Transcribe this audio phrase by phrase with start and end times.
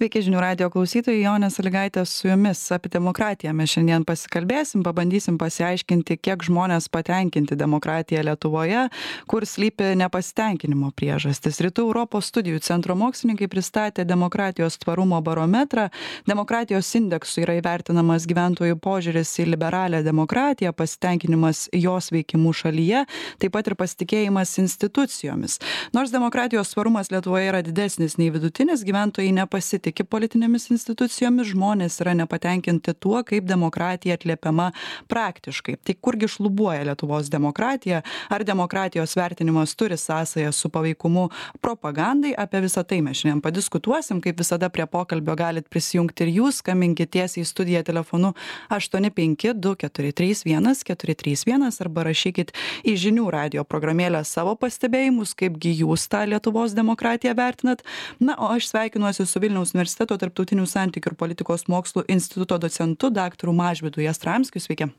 [0.00, 6.14] sveiki žinių radijo klausytojai jonė salygaitė su jumis apie demokratiją mes šiandien pasikalbėsim pabandysim pasiaiškinti
[6.24, 8.86] kiek žmonės patenkinti demokratija lietuvoje
[9.28, 15.90] kur slypi nepasitenkinimo priežastys rytų europos studijų centro mokslininkai pristatė demokratijos tvarumo barometrą.
[16.24, 23.04] Demokratijos indeksu yra įvertinamas gyventojų požiūris į liberalią demokratiją pasitenkinimas jos veikimu šalyje
[23.36, 25.60] taip pat ir pasitikėjimas institucijomis.
[25.92, 32.14] Nors demokratijos svarumas lietuvoje yra didesnis nei vidutinis gyventojai nepasitiki nepasitiki politinėmis institucijomis žmonės yra
[32.14, 34.72] nepatenkinti tuo kaip demokratija atliepiama
[35.08, 35.76] praktiškai.
[35.82, 38.02] Tai kurgi šlubuoja lietuvos demokratija?
[38.30, 42.34] Ar demokratijos vertinimas turi sąsają su paveikumu propagandai?
[42.36, 44.20] Apie visa tai mes šiandien padiskutuosim.
[44.20, 46.60] Kaip visada prie pokalbio galit prisijungti ir jūs.
[46.60, 48.34] Skambinkit tiesiai į studiją telefonu
[48.70, 52.52] aštuoni penki du keturi trys vienas keturi trys vienas arba rašykit
[52.84, 57.82] į žinių radijo programėlę savo pastebėjimus kaipgi jūs tą lietuvos demokratiją vertinat.
[58.20, 63.56] Na o aš sveikinuosi su vilniaus universiteto tarptautinių santykių ir politikos mokslų instituto docentu daktaru
[63.56, 64.92] mažvydu jastramskiu sveiki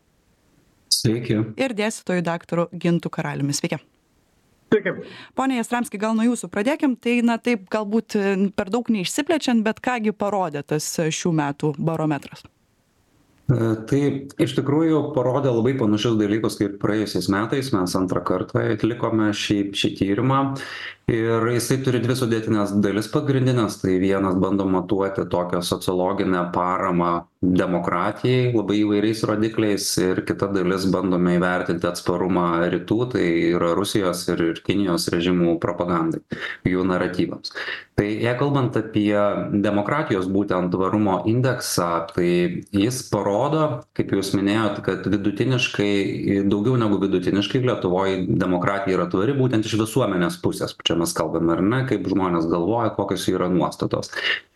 [0.92, 1.40] Sveiki.
[1.56, 3.80] ir dėstytoju daktaru gintu karaliumi sveiki
[4.72, 5.04] Sveiki.
[5.36, 9.82] Pone Jastramski, gal nuo jūsų pradėkim, tai na taip galbūt e, per daug neišsiplečiant, bet
[9.84, 12.46] kągi parodė tas e, šių metų barometras?
[13.52, 13.58] E,
[13.90, 14.00] tai
[14.40, 17.74] iš tikrųjų parodė labai panašius dalykus kaip praėjusiais metais.
[17.76, 20.40] Mes antrą kartą atlikome šį, šį tyrimą
[21.08, 23.80] ir jisai turi dvi sudėtines dalis pagrindines.
[23.82, 31.40] Tai vienas bando matuoti tokią sociologinę paramą demokratijai labai įvairiais rodikliais ir kita dalis bandome
[31.40, 33.24] įvertinti atsparumą rytų tai
[33.56, 36.22] yra rusijos ir ir kinijos režimų propagandai
[36.70, 37.56] jų naratyvams.
[37.98, 39.18] Tai jei kalbant apie
[39.64, 42.30] demokratijos būtent tvarumo indeksą tai
[42.78, 49.66] jis parodo kaip jūs minėjot kad vidutiniškai daugiau negu vidutiniškai lietuvoj demokratija yra tvari būtent
[49.66, 54.12] iš visuomenės pusės čia mes kalbame ar ne kaip žmonės galvoja kokios jų yra nuostatos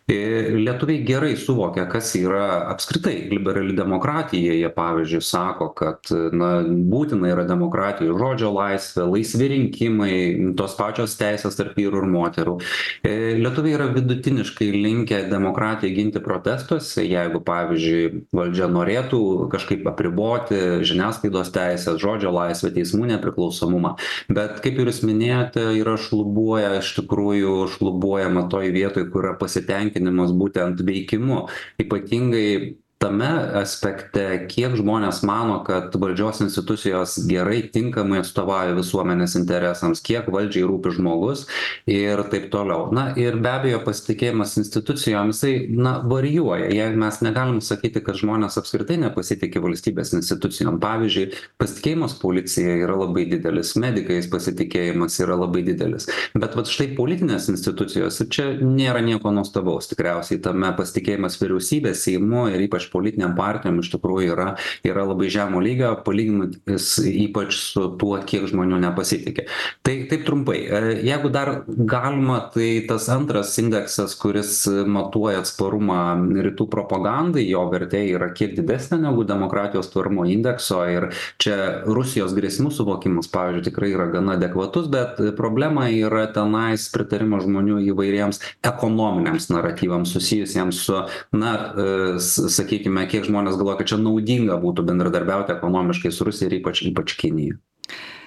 [0.06, 4.54] ir lietuviai gerai suvokia kas yra apskritai liberali demokratija.
[4.54, 10.18] Jie pavyzdžiui sako kad na būtina yra demokratijoj žodžio laisvė laisvi rinkimai
[10.58, 12.54] tos pačios teisės tarp vyrų ir moterų.
[13.02, 19.20] E, lietuviai yra vidutiniškai linkę demokratiją ginti protestuose jeigu pavyzdžiui valdžia norėtų
[19.50, 23.96] kažkaip apriboti žiniasklaidos teises žodžio laisvę teismų nepriklausomumą.
[24.30, 29.95] Bet kaip ir jūs minėjote yra šlubuoja iš tikrųjų šlubuojama toj vietoj kur yra pasitenk
[29.96, 31.48] pasitenkinimas būtent veikimu.
[31.80, 33.28] Ypatingai tame
[33.60, 40.94] aspekte kiek žmonės mano kad valdžios institucijos gerai tinkamai atstovauja visuomenės interesams kiek valdžiai rūpi
[40.96, 41.44] žmogus
[41.90, 42.88] ir taip toliau.
[42.96, 46.70] Na ir be abejo pasitikėjimas institucijom jisai na varijuoja.
[46.72, 50.80] Jei mes negalim sakyti kad žmonės apskritai nepasitiki valstybės institucijom.
[50.80, 51.28] Pavyzdžiui
[51.60, 56.08] pasitikėjimas policija yra labai didelis medikais pasitikėjimas yra labai didelis.
[56.32, 62.48] Bet vat štai politinės institucijos ir čia nėra nieko nuostabaus tikriausiai tame pasitikėjimas vyriausybe seimu
[62.54, 64.48] ir ypač politinėm partijom iš tikrųjų yra
[64.86, 69.46] yra labai žemo lygio palyginus ypač su tuo kiek žmonių nepasitiki
[69.86, 76.00] tai taip trumpai e, jeigu dar galima tai tas antras indeksas kuris matuoja atsparumą
[76.46, 81.10] rytų propagandai jo vertė yra kiek didesnė negu demokratijos tvarumo indekso ir
[81.42, 87.80] čia rusijos grėsmių suvokimas pavyzdžiui tikrai yra gana adekvatus bet problema yra tenais pritarimas žmonių
[87.92, 91.02] įvairiems ekonominiams naratyvams susijusiems su
[91.36, 91.88] na e,
[92.20, 96.82] sakykim sakykime kiek žmonės galvoja kad čia naudinga būtų bendradarbiauti ekonomiškai su rusija ir ypač
[96.84, 97.56] ypač kinija.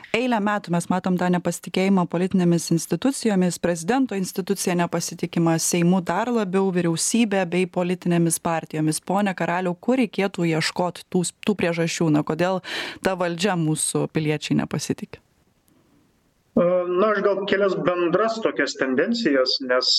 [0.09, 7.45] Eilę metų mes matom tą nepasitikėjimą politinėmis institucijomis prezidento institucija nepasitikima seimu dar labiau vyriausybe
[7.45, 9.03] bei politinėmis partijomis.
[9.05, 12.09] Pone karaliau kur reikėtų ieškot tų tų priežasčių?
[12.17, 12.63] Na kodėl
[13.05, 15.21] ta valdžia mūsų piliečiai nepasitiki
[16.89, 19.89] na aš gal kelias bendras tokias tendencijas nes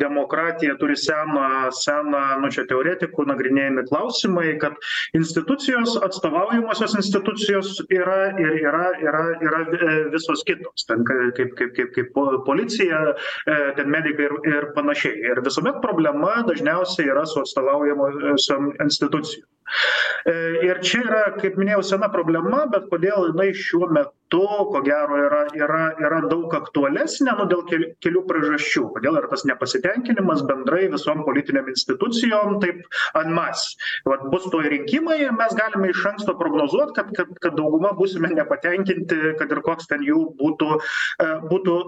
[0.00, 4.76] demokratija turi seną seną nu čia teoretikų nagrinėjami klausimai kad
[5.18, 9.62] institucijos atstovaujamosios institucijos yra ir yra yra yra
[10.14, 10.86] visos kitos.
[10.88, 13.02] Ten kaip kaip kaip kaip policija
[13.78, 15.16] ten medikai ir ir panašiai.
[15.32, 19.49] Ir visuomet problema dažniausiai yra su atstovaujamosiom institucijom
[20.66, 25.40] ir čia yra kaip minėjau sena problema bet kodėl jinai šiuo metu ko gero yra
[25.58, 28.84] yra yra daug aktualesnė nu dėl kel kelių priežasčių.
[28.96, 32.82] Kodėl yra tas nepasitenkinimas bendrai visom politinėm institucijom taip
[33.20, 33.64] en mas
[34.08, 38.30] vat bus tuoj rinkimai ir mes galime iš anksto prognozuot kad kad kad dauguma būsime
[38.34, 40.70] nepatenkinti kad ir koks ten jų būtų
[41.50, 41.80] būtų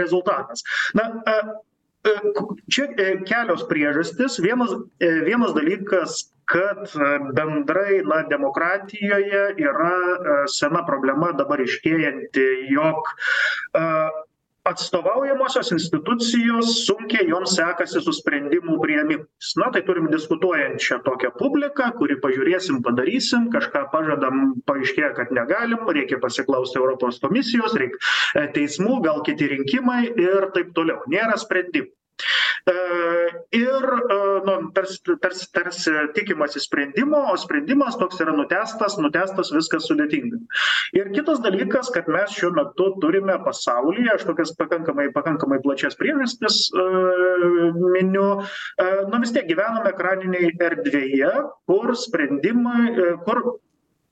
[0.00, 0.64] rezultatas.
[0.94, 1.10] Na
[2.70, 2.86] čia
[3.28, 4.40] kelios priežastys.
[4.40, 6.90] Vienas vienas dalykas kad
[7.36, 9.94] bendrai na demokratijoje yra
[10.50, 13.06] sena problema dabar ryškėjanti jog
[14.68, 19.52] atstovaujamosios institucijos sunkiai joms sekasi su sprendimų priėmimais.
[19.60, 26.20] Na tai turim diskutuojančią tokią publiką kuri pažiūrėsim padarysim kažką pažadam paaiškėja kad negalim reikia
[26.20, 27.96] pasiklaust europos komisijos reik
[28.56, 31.00] teismų gal kiti rinkimai ir taip toliau.
[31.08, 31.88] Nėra sprendimų.
[31.88, 31.99] E,
[33.56, 33.84] ir
[34.14, 40.40] e, nu tarsi tarsi tarsi tikimasi sprendimo o sprendimas toks yra nutęstas nutęstas viskas sudėtinga.
[40.98, 46.68] Ir kitas dalykas kad mes šiuo metu turime pasaulyje aš tokias pakankamai pakankamai plačias priežastis
[46.70, 46.86] e,
[47.96, 48.28] miniu
[49.10, 51.32] nu vis tiek gyvename ekraninėj erdvėje
[51.70, 53.42] kur sprendimai kur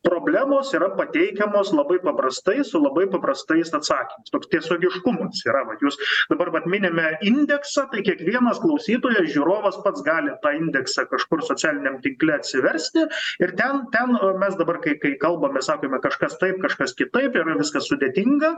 [0.08, 4.32] problemos yra pateikiamos labai paprastai su labai paprastais atsakymais.
[4.32, 5.98] Toks tiesiogiškumas yra vat jūs
[6.32, 12.38] dabar vat minime indeksą tai kiekvienas klausytojas žiūrovas pats gali tą indeksą kažkur socialiniam tinkle
[12.38, 13.06] atsiversti
[13.44, 17.88] ir ten ten mes dabar kai kai kalbame sakome kažkas taip kažkas kitaip yra viskas
[17.90, 18.54] sudėtinga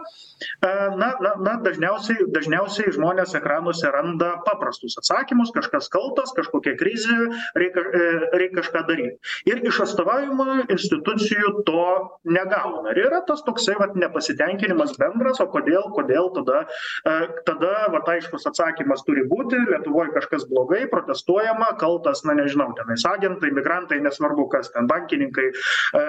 [0.67, 7.19] a na na na dažniausiai dažniausiai žmonės ekranuose randa paprastus atsakymus kažkas kaltas kažkokia krizė
[7.58, 8.05] reik e,
[8.41, 9.19] reik kažką daryt.
[9.49, 12.92] Ir iš atstovavimo institucijų diskusijų to negauna.
[12.92, 16.66] Ir yra tas toksai vat nepasitenkinimas bendras o kodėl kodėl tada
[17.04, 23.04] a tada vat aiškus atsakymas turi būti lietuvoj kažkas blogai protestuojama kaltas na nežinau tenais
[23.04, 25.50] agentai migrantai nesvarbu kas ten bankininkai
[25.94, 26.00] a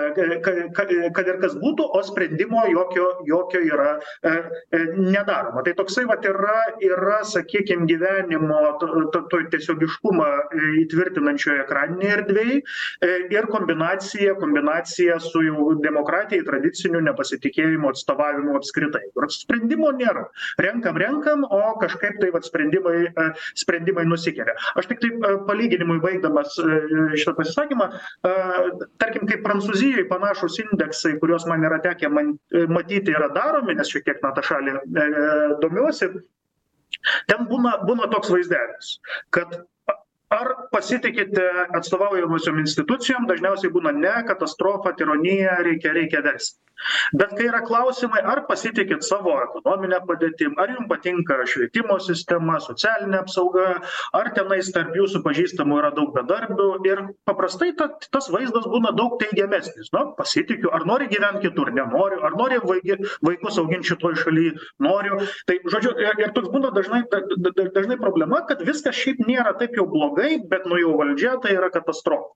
[0.41, 0.85] ka ka
[1.15, 5.63] kad ir kas būtų o sprendimo jokio jokio yra a a nedaroma.
[5.63, 10.29] Tai toksai vat yra yra sakykim gyvenimo to to tiesiogiškumą
[10.85, 12.53] įtvirtinančioj ekraninėj erdvėj
[13.31, 19.03] ir kombinacija kombinacija susiję su jau demokratijai tradiciniu nepasitikėjimu atstovavimu apskritai.
[19.15, 20.25] Kur sprendimo nėra.
[20.59, 23.11] Renkam renkam o kažkaip tai vat sprendimai
[23.55, 24.55] sprendimai nusikelia.
[24.75, 25.11] Aš tiktai
[25.47, 27.89] palyginimui baigdamas šitą pasisakymą
[28.27, 28.33] a
[29.01, 32.35] tarkim kaip prancūzijoj panašūs indeksai kuriuos man yra tekę man
[32.69, 35.07] matyti yra daromi nes šiek tiek na ta šalį e
[35.63, 36.11] domiuosi
[37.27, 38.97] ten būna būna toks vaizdelis
[39.31, 39.61] kad
[40.31, 41.45] ar pasitikite
[41.77, 43.27] atstovaujamosiom institucijom?
[43.29, 46.70] Dažniausiai būna ne katastrofa tironija reikia reikia versti
[47.17, 53.21] bet kai yra klausimai ar pasitikit savo ekonomine padėtim ar jum patinka švietimo sistema socialinė
[53.21, 53.67] apsauga
[54.17, 59.17] ar tenais tarp jūsų pažįstamų yra daug bedarbių ir paprastai ta tas vaizdas būna daug
[59.21, 59.91] teigiamesnis.
[59.95, 61.71] Na pasitikiu ar nori gyvent kitur?
[61.75, 62.21] Nenoriu.
[62.25, 64.47] Ar nori vaigi vaikus augint šitoj šaly?
[64.83, 65.21] Noriu.
[65.47, 69.55] Tai žodžiu ir ir toks būna dažnai da da dažnai problema kad viskas šiaip nėra
[69.59, 72.31] taip jau blogai bet nu jau valdžia tai yra katastrofa.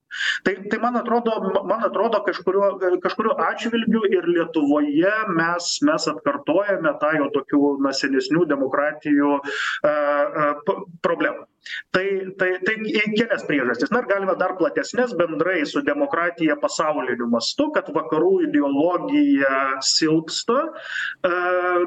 [0.46, 1.36] Tai tai man atrodo
[1.72, 8.46] man atrodo kažkuriuo kažkuriuo atžvilgiu ir lietuvoje mes mes atkartojame tą jau tokių na senesnių
[8.52, 9.36] demokratijų
[9.90, 9.96] a
[10.46, 10.48] a
[11.06, 11.46] problemą.
[11.92, 12.06] Tai
[12.38, 12.76] tai tai
[13.18, 13.90] kelias priežastis.
[13.92, 20.60] Na ir galime dar platesnes bendrai su demokratija pasauliniu mastu kad vakarų ideologija silpsta
[21.30, 21.34] a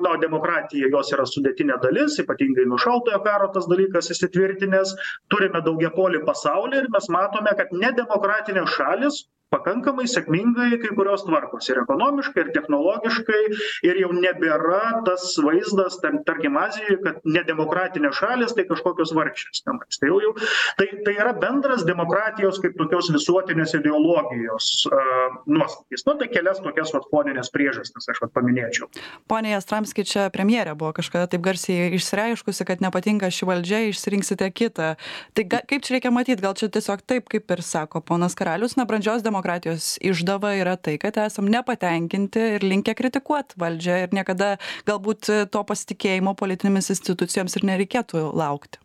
[0.02, 4.96] na o demokratija jos yra sudėtinė dalis ypatingai nuo šaltojo karo tas dalykas įsitvirtinęs.
[5.30, 11.82] Turime daugiapolį pasaulį ir mes matome kad nedemokratinės šalys pakankamai sėkmingai kai kurios tvarkosi ir
[11.82, 13.40] ekonomiškai ir technologiškai
[13.88, 20.00] ir jau nebėra tas vaizdas ten tarkim azijoj kad nedemokratinės šalys tai kažkokios vargšės tenais.
[20.00, 20.34] Tai jau jau
[20.80, 25.02] tai tai yra bendras demokratijos kaip tokios visuotinės ideologijos a
[25.48, 28.90] nuostolis nu tai kelias tokias vat fonines priežastis aš vat paminėčiau.
[29.30, 34.92] Pone jastramski čia premjerė buvo kažkada taip garsiai išsireiškusi kad nepatinka ši valdžia išsirinksite kitą.
[35.34, 36.44] Tai ga kaip čia reikia matyt?
[36.44, 38.76] Gal čia tiesiog taip kaip ir sako ponas karalius?
[38.78, 44.16] Na brandžios demo demokratijos išdava yra tai kad esam nepatenkinti ir linkę kritikuot valdžią ir
[44.18, 44.56] niekada
[44.90, 48.82] galbūt to pasitikėjimo politinėmis institucijoms ir nereikėtų laukti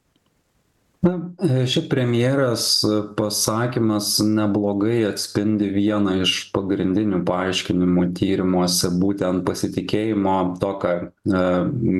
[1.04, 1.14] na
[1.68, 2.66] šiaip premjerės
[3.18, 11.44] pasakymas neblogai atspindi vieną iš pagrindinių paaiškinimų tyrimuose būtent pasitikėjimo to ką e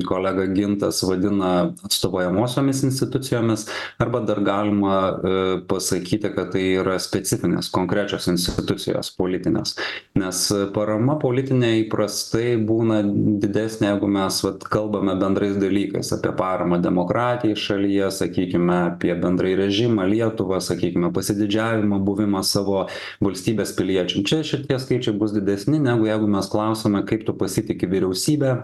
[0.08, 3.68] kolega gintas vadina atstovaujamosios institucijomis
[4.04, 9.76] arba dar galima e pasakyti kad tai yra specifinės konkrečios institucijos politinės.
[10.20, 10.46] Nes
[10.76, 13.02] parama politinė įprastai būna
[13.44, 20.08] didesnė jeigu mes vat kalbame bendrais dalykais apie paramą demokratijai šalyje sakykime apie bendrai režimą
[20.14, 22.86] lietuvą sakykime pasididžiavimą buvimą savo
[23.26, 28.56] valstybės piliečiu čia šitie skaičiai bus didesni negu jeigu mes klausiame kaip tu pasitiki vyriausybe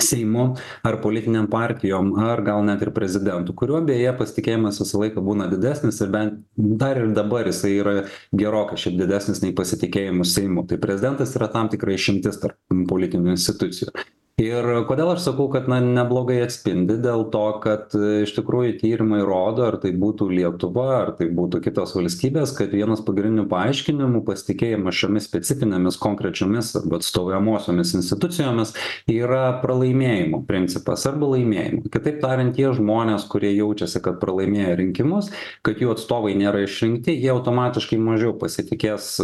[0.00, 0.44] seimu
[0.88, 6.00] ar politinėm partijom ar gal net ir prezidentu kuriuo beje pasitikėjimas visą laiką būna didesnis
[6.00, 7.94] ir bent dar ir dabar jisai yra
[8.32, 10.64] gerokai šiaip didesnis nei pasitikėjimu seimu.
[10.68, 12.56] Tai prezidentas yra tam tikra išimtis tarp
[12.88, 13.92] politinių institucijų
[14.42, 16.96] ir kodėl aš sakau kad na neblogai atspindi?
[17.02, 21.94] Dėl to kad iš tikrųjų tyrimai rodo ar tai būtų lietuva ar tai būtų kitos
[21.96, 28.74] valstybės kad vienas pagrindinių paaiškinimų pasitikėjimas šiomis specifinėmis konkrečiomis arba atstovaujamosiomis institucijomis
[29.10, 35.30] yra pralaimėjimo principas arba laimėjimo kitaip tariant tie žmonės kurie jaučiasi kad pralaimėjo rinkimus
[35.66, 39.14] kad jų atstovai nėra išrinkti jie automatiškai mažiau pasitikės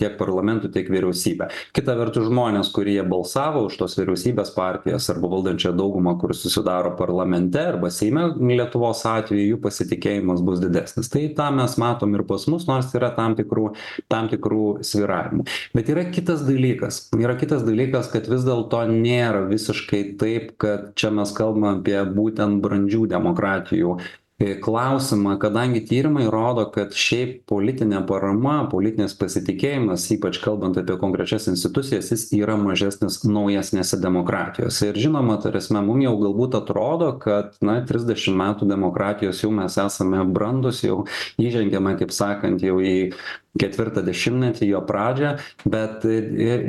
[0.00, 5.76] tiek parlamentu tiek vyriausybe kita vertus žmonės kurie balsavo už tos vyriausybės partijas arba valdančiąją
[5.76, 11.10] daugumą kuri susidaro parlamente arba seime lietuvos atveju jų pasitikėjimas bus didesnis.
[11.12, 13.70] Tai tą mes matom ir pas mus nors yra tam tikrų
[14.12, 15.46] tam tikrų svyravimų.
[15.76, 17.02] Bet yra kitas dalykas.
[17.18, 22.60] Yra kitas dalykas kad vis dėlto nėra visiškai taip kad čia mes kalbam apie būtent
[22.64, 23.98] brandžių demokratijų
[24.40, 32.08] klausimą kadangi tyrimai rodo kad šiaip politinė parama politinis pasitikėjimas ypač kalbant apie konkrečias institucijas
[32.14, 34.88] jis yra mažesnis naujesnėse demokratijose.
[34.88, 39.76] Ir žinoma ta prasme mum jau galbūt atrodo kad na trisdešim metų demokratijos jau mes
[39.84, 41.02] esame brandūs jau
[41.40, 43.12] įžengėme kaip sakant jau į
[43.58, 45.32] ketvirtą dešimtmetį jo pradžią
[45.66, 46.04] bet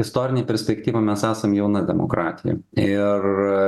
[0.02, 2.58] istorinėj perspektyvoj mes esam jauna demokratija.
[2.80, 3.28] Ir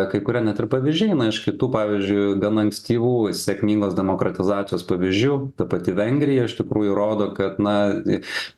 [0.09, 5.67] kai kurie net ir pavyzdžiai na iš kitų pavyzdžiui gana ankstyvų sėkmingos demokratizacijos pavyzdžių ta
[5.69, 7.75] pati vengrija iš tikrųjų rodo kad na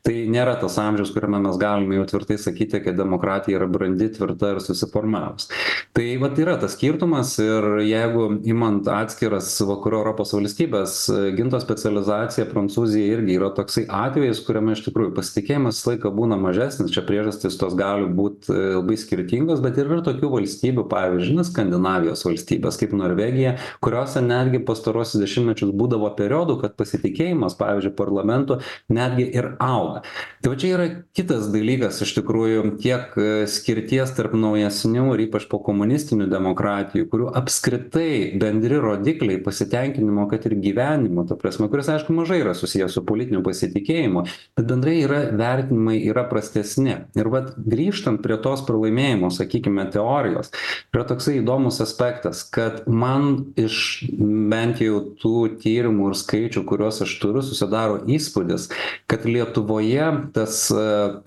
[0.06, 4.54] tai nėra tas amžius kuriame mes galime jau tvirtai sakyti kad demokratija yra brandi tvirta
[4.56, 5.50] ir susiformavus.
[5.96, 10.98] Tai vat yra tas skirtumas ir jeigu imant atskiras vakarų europos valstybes
[11.36, 16.94] ginto specializacija prancūzija irgi yra toksai atvejis kuriame iš tikrųjų pasitikėjimas visą laiką būna mažesnis
[16.94, 22.26] čia priežastys tos gali būt labai skirtingos bet yra ir tokių valstybių pavyzdžiui na skandinavijos
[22.28, 28.60] valstybės kaip norvegija kuriose netgi pastaruosius dešimtmečius būdavo periodų kad pasitikėjimas pavyzdžiui parlamentu
[28.92, 30.04] netgi ir auga.
[30.42, 30.88] Tai va čia yra
[31.18, 33.16] kitas dalykas iš tikrųjų tiek
[33.52, 41.26] skirties tarp naujesnių ir ypač pokomunistinių demokratijų kurių apskritai bendri rodikliai pasitenkinimo kad ir gyvenimo
[41.28, 44.26] ta prasme kuris aišku mažai yra susijęs su politiniu pasitikėjimu
[44.56, 46.98] bet bendrai yra vertinimai yra prastesni.
[47.18, 50.52] Ir vat grįžtant prie tos pralaimėjimo sakykime teorijos
[50.96, 57.16] yra toksai įdomus aspektas kad man iš bent jau tų tyrimų ir skaičių kuriuos aš
[57.22, 58.70] turiu susidaro įspūdis
[59.12, 60.62] kad lietuvoje tas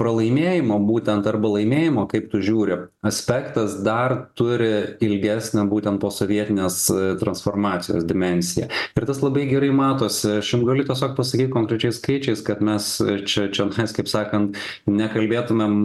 [0.00, 6.80] pralaimėjimo būtent arba laimėjimo kaip tu žiūri aspektas dar turi ilgesnę būtent posovietinės
[7.20, 8.68] transformacijos dimensiją.
[8.68, 10.38] Ir tas labai gerai matosi.
[10.40, 12.97] Aš jum galiu tiesiog pasakyt konkrečiais skaičiais kad mes
[13.28, 14.58] čia čionais kaip sakant
[14.90, 15.76] nekalbėtumėm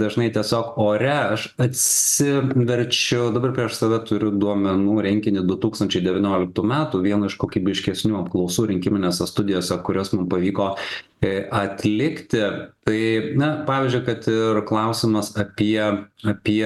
[0.00, 1.12] dažnai tiesiog ore.
[1.36, 8.18] Aš atsiverčiu dabar prieš save turiu duomenų rinkinį du tūkstančiai devynioliktų metų vieną iš kokybiškesnių
[8.24, 10.74] apklausų rinkiminėse studijose kurias mum pavyko
[11.50, 12.40] atlikti.
[12.80, 13.00] Tai
[13.36, 15.76] na pavyzdžiui kad ir klausimas apie
[16.26, 16.64] apie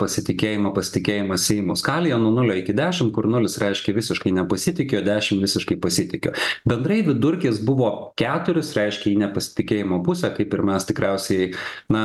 [0.00, 1.76] pasitikėjimą pasitikėjimą seimu.
[1.78, 6.32] Skalėje nuo nulio iki dešim kur nulis reiškia visiškai nepasitikiu o dešim visiškai pasitikiu
[6.68, 11.52] bendrai vidurkis buvo keturis reiškia į nepasitikėjimo pusę kaip ir mes tikriausiai
[11.92, 12.04] na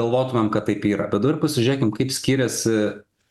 [0.00, 1.10] galvotumėm kad taip yra.
[1.12, 2.78] Bet dabar pasižiūrėkim kaip skiriasi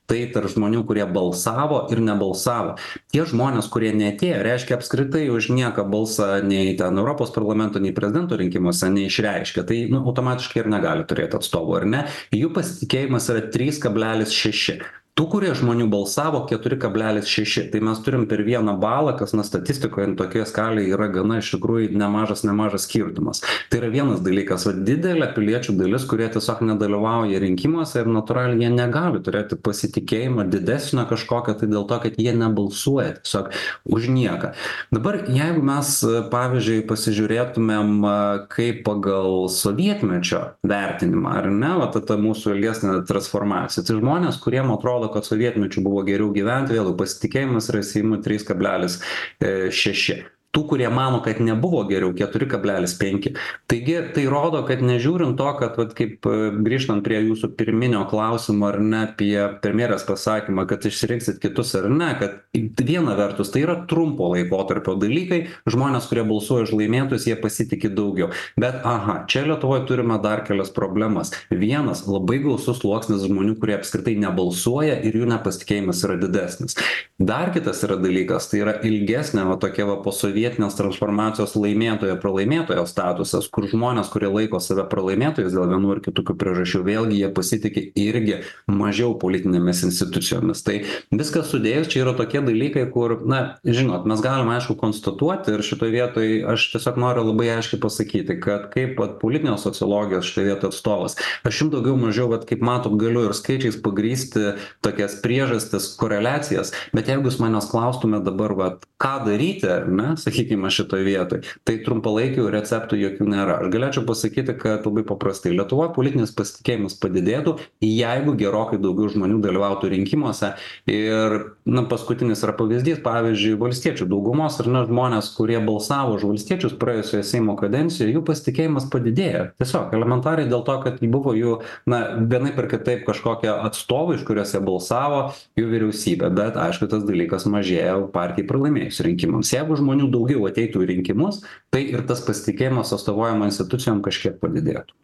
[0.08, 2.78] tai tarp žmonių kurie balsavo ir nebalsavo.
[3.12, 8.40] Tie žmonės kurie neatėjo reiškia apskritai už nieką balsą nei ten europos parlamento nei prezidento
[8.40, 12.06] rinkimuose neišreiškė tai nu automatiškai ir negali turėt atstovų ar ne?
[12.36, 14.80] Jų pasitikėjimas yra trys kablelis šeši
[15.18, 17.68] tų kurie žmonių balsavo keturi kablelis šeši.
[17.74, 21.90] Tai mes turim per vieną balą kas na statistikoje tokioje skalėje yra gana iš tikrųjų
[21.98, 23.42] nemažas nemažas skirtumas.
[23.72, 28.72] Tai yra vienas dalykas vat didelė piliečių dalis kurie tiesiog nedalyvauja rinkimuose ir natūraliai jie
[28.74, 33.50] negali turėti pasitikėjimo didesnio kažkokio tai dėl to kad jie nebalsuoja tiesiog
[33.98, 34.54] už nieką.
[34.94, 35.94] Dabar jeigu mes
[36.32, 38.06] pavyzdžiui pasižiūrėtumėm
[38.54, 44.72] kaip pagal sovietmečio vertinimą ar ne va ta ta mūsų ilgesnė transformacija tai žmonės kuriem
[44.76, 49.02] atrodo kad sovietmečiu buvo geriau gyvent vėl pasitikėjimas yra seimu trys kablelis
[49.42, 50.22] šeši
[50.58, 53.36] tų kurie mano kad nebuvo geriau keturi kablelis penki.
[53.70, 56.26] Taigi tai rodo kad nežiūrint to kad vat kaip
[56.66, 62.10] grįžtant prie jūsų pirminio klausimo ar ne apie premjerės pasakymą kad išsirinksit kitus ar ne
[62.18, 67.92] kad viena vertus tai yra trumpo laikotarpio dalykai žmonės kurie balsuoja už laimėtojus jie pasitiki
[67.94, 68.32] daugiau.
[68.58, 71.34] Bet aha čia lietuvoj turime dar kelias problemas.
[71.52, 76.78] Vienas labai gausus sluoksnis žmonių kurie apskritai nebalsuoja ir jų nepasitikėjimas yra didesnis.
[77.22, 82.86] Dar kitas yra dalykas tai yra ilgesnė va tokia va posovietinė pilietinės transformacijos laimėtojo pralaimėtojo
[82.88, 87.84] statusas kur žmonės kurie laiko save pralaimėtojais dėl vienų ar kitokių priežasčių vėlgi jie pasitiki
[88.00, 90.64] irgi mažiau politinėmis institucijomis.
[90.64, 90.78] Tai
[91.12, 95.94] viską sudėjus čia yra tokie dalykai kur na žinot mes galim aišku konstatuoti ir šitoj
[95.94, 101.18] vietoj aš tiesiog noriu labai aiškiai pasakyti kad kaip vat politinės sociologijos šitoj vietoj atstovas
[101.48, 107.12] aš jum daugiau mažiau vat kaip matot galiu ir skaičiais pagrįsti tokias priežastis koreliacijas bet
[107.12, 111.44] jeigu jūs manęs klaustumėt dabar vat ką daryti ar ne sakykime šitoj vietoj.
[111.68, 113.60] Tai trumpalaikių receptų jokių nėra.
[113.64, 115.56] Aš galėčiau pasakyti kad labai paprastai.
[115.56, 120.54] Lietuvoj politinis pasitikėjimas padidėtų jeigu gerokai daugiau žmonių dalyvautų rinkimuose.
[120.90, 126.76] Ir na paskutinis yra pavyzdys pavyzdžiui valstiečių daugumos ar ne žmonės kurie balsavo už valstiečius
[126.80, 129.48] praėjusioje seimo kadencijoj jų pasitikėjimas padidėjo.
[129.62, 134.56] Tiesiog elementariai dėl to kad buvo jų na vienaip ar kitaip kažkokie atstovai už kuriuos
[134.56, 135.22] jie balsavo
[135.60, 136.32] jų vyriausybė.
[136.38, 139.54] Bet aišku tas dalykas mažėja partijai pralaimėjus rinkimams.
[139.54, 141.44] Jeigu žmonių daugiau ateitų į rinkimus
[141.74, 144.98] tai ir tas pasitikėjimas atstovaujamom institucijom kažkiek padidėtų.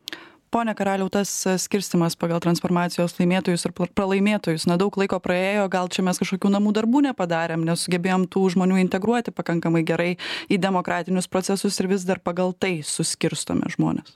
[0.54, 1.32] Pone karaliau tas
[1.64, 6.76] skirstymas pagal transformacijos laimėtojus ir pralaimėtojus na daug laiko praėjo gal čia mes kažkokių namų
[6.78, 10.12] darbų nepadarėm nesugebėjom tų žmonių integruoti pakankamai gerai
[10.54, 14.14] į demokratinius procesus ir vis dar pagal tai suskirstome žmones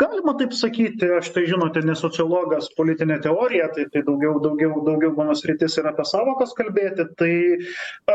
[0.00, 5.12] galima taip sakyti aš tai žinote ne sociologas politinė teorija tai tai daugiau daugiau daugiau
[5.18, 7.06] mano sritis yra apie sąvokas kalbėti.
[7.20, 7.32] Tai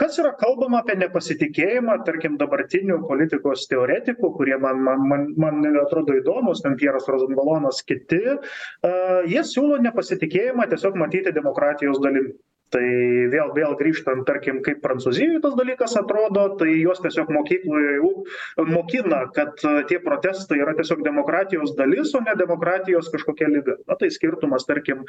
[0.00, 6.18] kas yra kalbama apie nepasitikėjimą tarkim dabartinių politikos teoretikų kurie man man man man atrodo
[6.20, 8.92] įdomūs ten pjeras rozanbalonas kiti a
[9.26, 12.36] jie siūlo nepasitikėjimą tiesiog matyti demokratijos dalimi
[12.74, 12.86] tai
[13.32, 19.24] vėl vėl grįžtant tarkim kaip prancūzijoj tas dalykas atrodo tai juos tiesiog mokykloj jau mokina
[19.36, 19.54] kad
[19.90, 25.04] tie protestai yra tiesiog demokratijos dalis o ne demokratijos kažkokia liga na tai skirtumas tarkim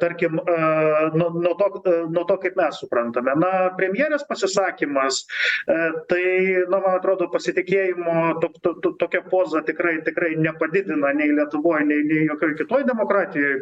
[0.00, 0.38] tarkim
[1.14, 3.34] nuo nuo to nuo to kaip mes suprantame.
[3.40, 5.24] Na premjerės pasisakymas
[6.10, 6.22] tai
[6.70, 12.24] na man atrodo pasitikėjimo to to tokia poza tikrai tikrai nepadidina nei lietuvoj nei nei
[12.28, 13.60] jokioj kitoj demokratijoj.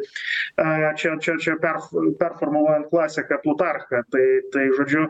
[1.01, 1.81] Čia čia čia per
[2.19, 4.03] performuluojant klasę pasaką plutarchą.
[4.11, 5.07] Tai tai žodžiu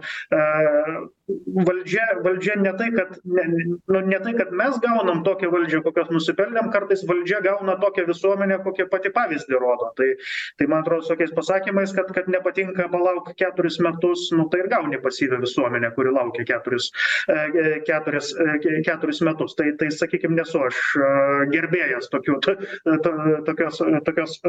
[1.67, 3.43] valdžia valdžia ne tai kad ne
[3.87, 8.59] nu ne tai kad mes gaunam tokią valdžią kokios nusipelnėm kartais valdžia gauna tokią visuomenę
[8.63, 9.93] kokia pati pavyzdį rodo.
[9.97, 10.09] Tai
[10.57, 14.99] tai man atrodo tokiais pasakymais kad kad nepatinka palauk keturis metus nu tai ir gauni
[14.99, 16.91] pasyvią visuomenę kuri laukia keturis
[17.87, 18.35] keturis
[18.85, 19.55] keturis metus.
[19.55, 20.83] Tai tai sakykim nesu aš
[21.55, 22.39] gerbėjas tokių
[23.47, 24.39] tokios tokios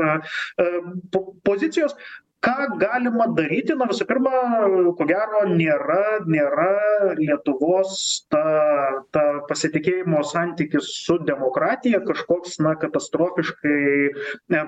[1.44, 1.94] pozicijos
[2.44, 3.74] ką galima daryti?
[3.78, 4.32] Na visų pirma
[4.98, 6.70] ko gero nėra nėra
[7.18, 7.94] lietuvos
[8.32, 8.42] ta
[9.14, 13.78] ta pasitikėjimo santykis su demokratija kažkoks na katastrofiškai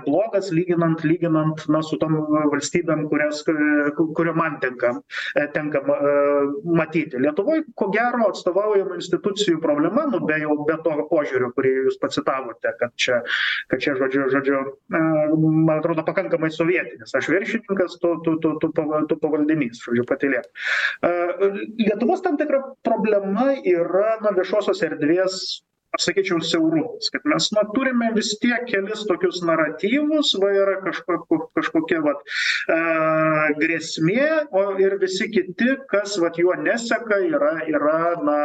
[0.06, 2.18] blogas lyginant lyginant na su tom
[2.52, 4.94] valstybėm kurias kuriom man tenka
[5.54, 5.82] tenka
[6.64, 7.20] matyti.
[7.22, 12.74] Lietuvoj ko gero atstovaujamų institucijų problema nu be jau be to požiūrio kurį jūs pacitavote
[12.80, 13.22] kad čia
[13.70, 14.62] kad čia žodžiu žodžiu
[14.92, 17.14] man atrodo pakankamai sovietinis.
[17.16, 17.30] Aš
[17.68, 18.68] viršinikas tu tu tu tu
[19.08, 20.46] tu pavaldinys žodžiu patylėk
[21.82, 25.40] lietuvos tam tikra problema yra na viešosios erdvės
[25.96, 31.40] aš sakyčiau siaurumas kad mes na turime vis tiek kelis tokius naratyvus va yra kažko
[31.56, 32.20] kažkokia vat
[33.60, 38.38] grėsmė o ir visi kiti kas vat juo neseka yra yra na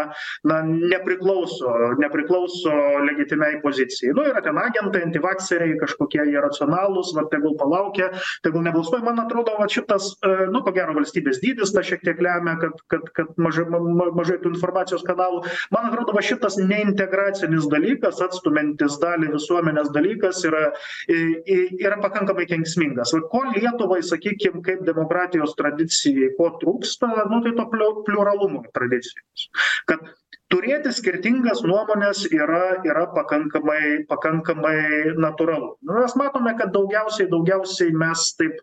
[0.47, 2.73] na nepriklauso nepriklauso
[3.07, 4.13] legitimiai pozicijai.
[4.15, 8.11] Nu yra ten agentai antivakseriai kažkokie jie racionalūs va tegul palaukia
[8.45, 9.03] tegul nebalsuoja.
[9.05, 10.13] Man atrodo vat šitas
[10.53, 14.53] nu ko gero valstybės dydis tą šiek tiek lemia kad kad kad mažai mažai tų
[14.55, 15.43] informacijos kanalų.
[15.73, 20.71] Man atrodo va šitas neintegracija emocinis dalykas atstumiantis dalį visuomenės dalykas yra
[21.09, 23.13] yra pakankamai kenksmingas.
[23.13, 29.49] Vat ko lietuvai sakykim kaip demokratijos tradicijai ko trūksta nu tai to pliuralumo tradicijos.
[29.89, 30.11] Kad
[30.51, 35.75] turėti skirtingas nuomones yra yra pakankamai pakankamai natūralu.
[35.87, 38.59] Nu mes matome kad daugiausiai daugiausiai mes taip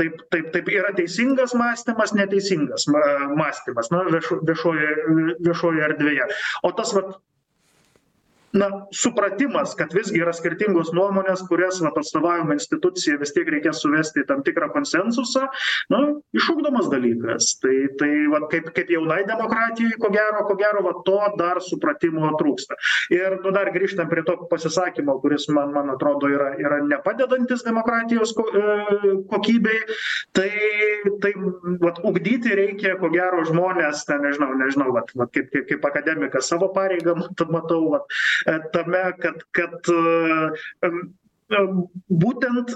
[0.00, 6.30] taip taip taip yra teisingas mąstymas neteisingas mąstymas na vieš viešojoj viešojoje erdvėje.
[6.66, 7.16] O tas vat
[8.52, 14.24] na supratimas kad visgi yra skirtingos nuomonės kurias vat atstovaujama institucija vis tiek reikės suvesti
[14.24, 15.46] į tam tikrą konsensusą
[15.92, 16.00] nu
[16.34, 17.52] išugdomas dalykas.
[17.62, 22.32] Tai tai vat kaip kaip jaunai demokratijai ko gero ko gero va to dar supratimo
[22.40, 22.78] trūksta.
[23.14, 28.34] Ir nu dar grįžtant prie to pasisakymo kuris man man atrodo yra yra nepadedantis demokratijos
[28.34, 28.48] ko
[29.30, 29.84] kokybei.
[30.34, 30.50] Tai
[31.22, 31.32] tai
[31.84, 36.50] vat ugdyti reikia ko gero žmones ten nežinau nežinau vat vat kaip kaip kaip akademikas
[36.50, 37.14] savo pareigą
[37.50, 38.20] matau vat
[38.72, 39.74] tame kad kad
[41.50, 42.74] būtent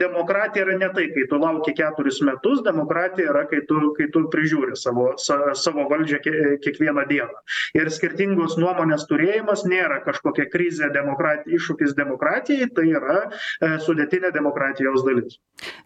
[0.00, 4.24] demokratija yra ne tai kai tu lauki keturis metus demokratija yra kai tu kai tu
[4.32, 6.20] prižiūri savo sa savo valdžią
[6.64, 7.42] kiekvieną dieną.
[7.76, 13.18] Ir skirtingos nuomonės turėjimas nėra kažkokia krizė demokrat iššūkis demokratijai tai yra
[13.84, 15.38] sudėtinė demokratijos dalis.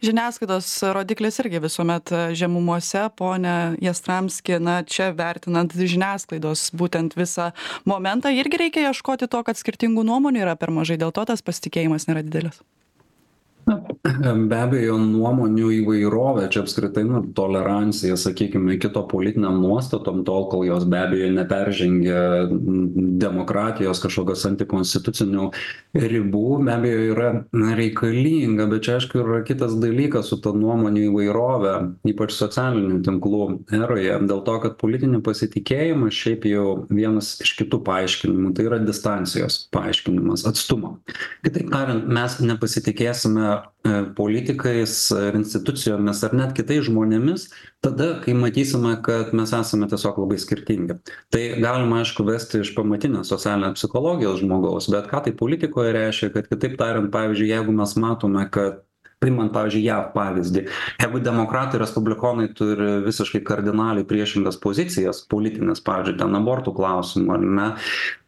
[0.02, 7.50] Žiniasklaidos rodiklis irgi visuomet žemumose pone jastramski na čia vertinant žiniasklaidos būtent visą
[7.88, 10.98] momentą irgi reikia ieškoti to kad skirtingų nuomonių yra per mažai.
[11.00, 12.60] Dėl to tas pasitikėjimas nėra didelis
[13.68, 20.64] na be abejo nuomonių įvairovė čia apskritai nu tolerancija sakykime kito politinėm nuostatom tol kol
[20.66, 22.22] jos be abejo neperžengia
[23.22, 25.50] demokratijos kažkokios antikonstitucinių
[25.98, 31.04] ribų be abejo yra na reikalinga bet čia aišku yra kitas dalykas su ta nuomonių
[31.10, 31.74] įvairove
[32.12, 33.44] ypač socialinių tinklų
[33.78, 39.60] eroje dėl to kad politinį pasitikėjimą šiaip jau vienas iš kitų paaiškinimų tai yra distancijos
[39.74, 40.96] paaiškinimas atstumo.
[41.46, 43.57] Kitaip tariant mes nepasitikėsime
[44.16, 47.48] politikais ar institucijomis ar net kitais žmonėmis
[47.84, 50.98] tada kai matysime kad mes esame tiesiog labai skirtingi.
[51.32, 56.50] Tai galima aišku vesti iš pamatinės socialinės psichologijos žmogaus bet ką tai politikoje reiškia kad
[56.50, 58.84] kitaip tariant pavyzdžiui jeigu mes matome kad
[59.22, 60.64] priimant pavyzdžiui jav pavyzdį
[61.02, 67.68] jeigu demokratai respublikonai turi visiškai kardinaliai priešingas pozicijas politines pavyzdžiui ten abortų klausimu ar ne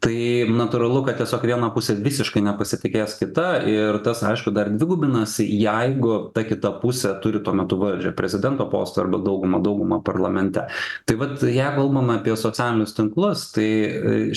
[0.00, 6.30] tai natūralu kad tiesiog viena pusė visiškai nepasitikės kita ir tas aišku dar dvigubinasi jeigu
[6.34, 10.64] ta kita pusė turi tuo metu valdžią prezidento postą arba daugumą daugumą parlamente.
[11.04, 13.68] Tai vat jeigu kalbam apie socialinius tinklus tai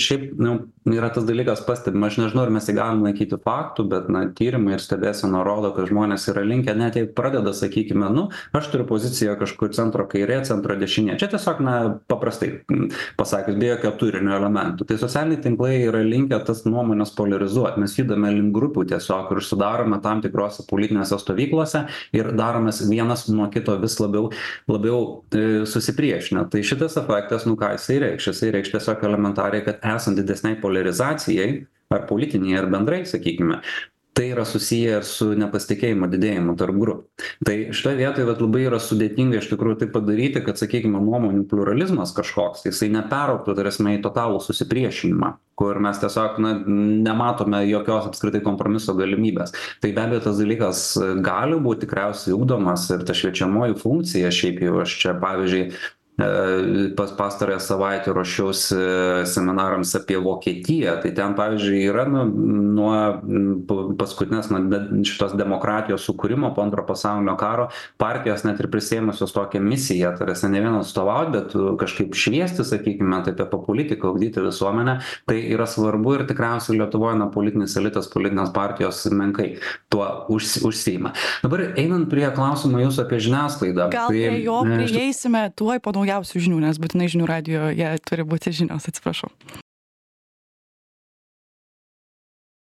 [0.00, 0.58] šiaip nu
[0.92, 4.76] yra tas dalykas pastebima aš nežinau ar mes tai galim laikyti faktu bet na tyrimai
[4.76, 9.38] ir stebėsena rodo kad žmonės yra linkę net jei pradeda sakykime nu aš turiu poziciją
[9.40, 11.16] kažkur centro kairė centro dešinė.
[11.16, 11.74] Čia tiesiog na
[12.12, 12.52] paprastai
[13.16, 14.84] pasakius be jokio turinio elementų.
[14.88, 15.53] Tai socialiniai tinklai
[15.88, 21.18] yra linkę tas nuomones poliarizuot mes judame link grupių tiesiog ir sudarome tam tikrose politinėse
[21.20, 21.84] stovyklose
[22.16, 24.30] ir daromės vienas nuo kito vis labiau
[24.70, 25.22] labiau
[25.70, 28.30] susipriešinę tai šitas efektas nu ką jisai reikš?
[28.32, 31.50] Jisai reikš tiesiog elementariai kad esant didesnei poliarizacijai
[31.94, 33.60] ar politinei ar bendrai sakykime
[34.14, 37.24] tai yra susiję ir su nepasitikėjimo didėjimu tarp grupių.
[37.46, 42.14] Tai šitoj vietoj vat labai yra sudėtinga iš tikrųjų tai padaryti kad sakykime nuomonių pliuralizmas
[42.16, 48.08] kažkoks tai jisai neperaugtų ta prasme į totalų susipriešinimą kur mes tiesiog na nematome jokios
[48.08, 49.54] apskritai kompromiso galimybės.
[49.82, 50.86] Tai be abejo tas dalykas
[51.24, 55.68] gali būt tikriausiai ugdomas ir ta šviečiamoji funkcija šiaip jau aš čia pavyzdžiui
[56.96, 58.74] pas pastarąją savaitę ruošiausi
[59.24, 60.92] seminarams apie vokietiją.
[61.02, 62.22] Tai ten pavyzdžiui yra nu
[62.74, 62.94] nuo
[63.98, 64.60] paskutinės na
[65.02, 67.66] šitos demokratijos sukūrimo po antro pasaulinio karo
[67.98, 73.18] partijos net ir prisiėmusios tokią misiją ta prasme ne vien atstovaut bet kažkaip šviesti sakykime
[73.26, 75.00] taip apie politiką ugdyti visuomenę.
[75.26, 79.56] Tai yra svarbu ir tikriausiai lietuvoj na politinis elitas politinės partijos menkai
[79.90, 81.10] tuo užsi užsiima.
[81.42, 86.62] Dabar einant prie klausimo jūsų apie žiniasklaidą gal prie jo prieisime tuoj po naujausių žinių
[86.68, 89.32] nes būtinai žinių radijoje turi būti žinios atsiprašau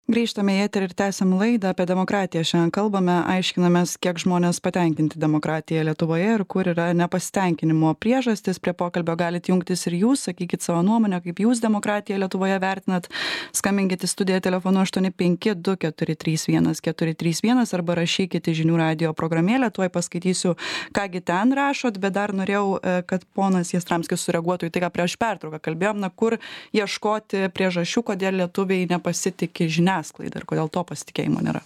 [0.04, 2.42] grįžtame į eterį ir tęsiam laidą apie demokratiją.
[2.44, 9.14] Šiandien kalbame aiškinamės kiek žmonės patenkinti demokratija lietuvoje ir kur yra nepasitenkinimo priežastys prie pokalbio
[9.16, 13.08] galit jungtis ir jūs sakykit savo nuomonę kaip jūs demokratiją lietuvoje vertinat.
[13.56, 18.52] Skambinkit į studiją telefonu aštuoni penki du keturi trys vienas keturi trys vienas arba rašykit
[18.52, 19.72] į žinių radijo programėlę.
[19.72, 20.52] Tuoj paskaitysiu
[20.92, 22.76] ką gi ten rašot bet dar norėjau
[23.08, 26.04] kad ponas jastramskis sureaguotų į tai ką prieš pertrauką kalbėjom.
[26.04, 26.36] Na kur
[26.76, 31.62] ieškoti priežasčių kodėl lietuviai nepasitiki žinia žiniasklaida ir kodėl to pasitikėjimo nėra?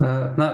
[0.00, 0.46] Na,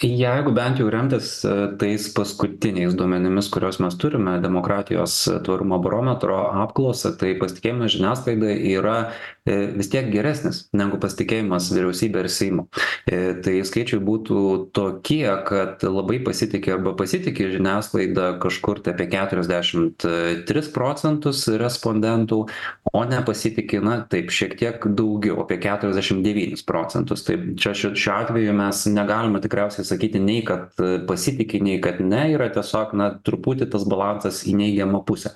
[0.00, 1.44] jeigu bent jau remtis
[1.78, 8.96] tais paskutiniais duomenimis, kuriuos mes turime, demokratijos tvarumo barometro apklausą, tai pasitikėjimas žiniasklaida yra
[9.44, 12.66] vis tiek geresnis negu pasitikėjimas vyriausybė ir Seimo.
[13.04, 14.38] Tai skaičiai būtų
[14.76, 22.40] tokie, kad labai pasitikė arba pasitikė žiniasklaida kažkur tai apie 43 procentus respondentų,
[22.94, 27.26] o nepasitikė, na taip, šiek tiek daugiau, apie 49 procentus.
[27.26, 30.72] Tai čia šiuo atveju mes negalime tikriausiai sakyti nei, kad
[31.08, 35.34] pasitikė, nei, kad ne, yra tiesiog, na, truputį tas balansas į neigiamą pusę.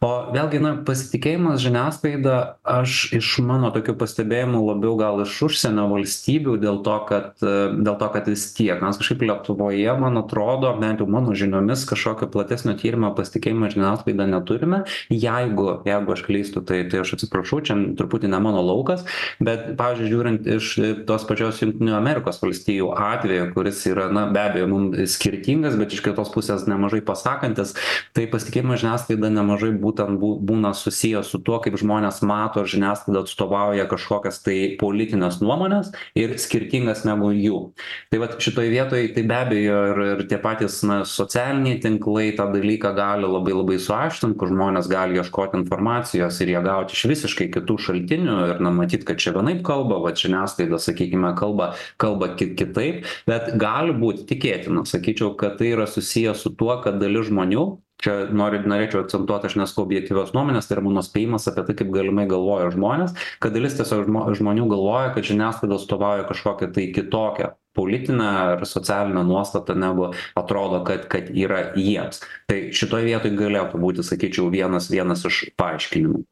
[0.00, 6.56] O vėlgi, na, pasitikėjimas žiniasklaida, aš iš mano tokių pastebėjimų labiau gal iš užsienio valstybių
[6.62, 11.08] dėl to kad dėl to kad vis tiek mes kažkaip lietuvoje man atrodo bent jau
[11.10, 14.82] mano žiniomis kažkokio platesnio tyrimo pasitikėjimo žiniasklaida neturime.
[15.10, 19.04] Jeigu jeigu aš klystu tai tai aš atsiprašau čia truputį ne mano laukas
[19.42, 20.70] bet pavyzdžiui žiūrint iš
[21.08, 26.04] tos pačios jungtinių amerikos valstijų atvejo kuris yra na be abejo mum skirtingas bet iš
[26.06, 27.74] kitos pusės nemažai pasakantis
[28.16, 33.24] tai pasitikėjimas žiniasklaida nemažai būtent bū būna susijęs su tuo kaip žmonės mato ar žiniasklaida
[33.40, 37.72] atstovauja kažkokias tai politines nuomones ir skirtingas negu jų.
[38.10, 42.50] Tai vat šitoj vietoj tai be abejo ir ir tie patys na socialiniai tinklai tą
[42.52, 47.50] dalyką gali labai labai suaštrint kur žmonės gali ieškot informacijos ir ją gaut iš visiškai
[47.56, 52.54] kitų šaltinių ir na matyt kad čia vienaip kalba vat žiniasklaida sakykime kalba kalba ki
[52.58, 54.84] kitaip bet gali būt tikėtina.
[54.84, 57.64] Sakyčiau kad tai yra susiję su tuo kad dalis žmonių
[58.04, 61.92] čia noriu norėčiau akcentuot aš nesakau objektyvios nuomonės tai yra mano spėjimas apie tai kaip
[61.94, 67.52] galimai galvoja žmonės kad dalis tiesiog žmo žmonių galvoja kad žiniasklaida atstovauja kažkokią tai kitokią
[67.76, 72.24] politinę ar socialinę nuostatą negu atrodo kad kad yra jiems.
[72.50, 76.24] Tai šitoj vietoj galėtų būti sakyčiau vienas vienas iš paaiškinimų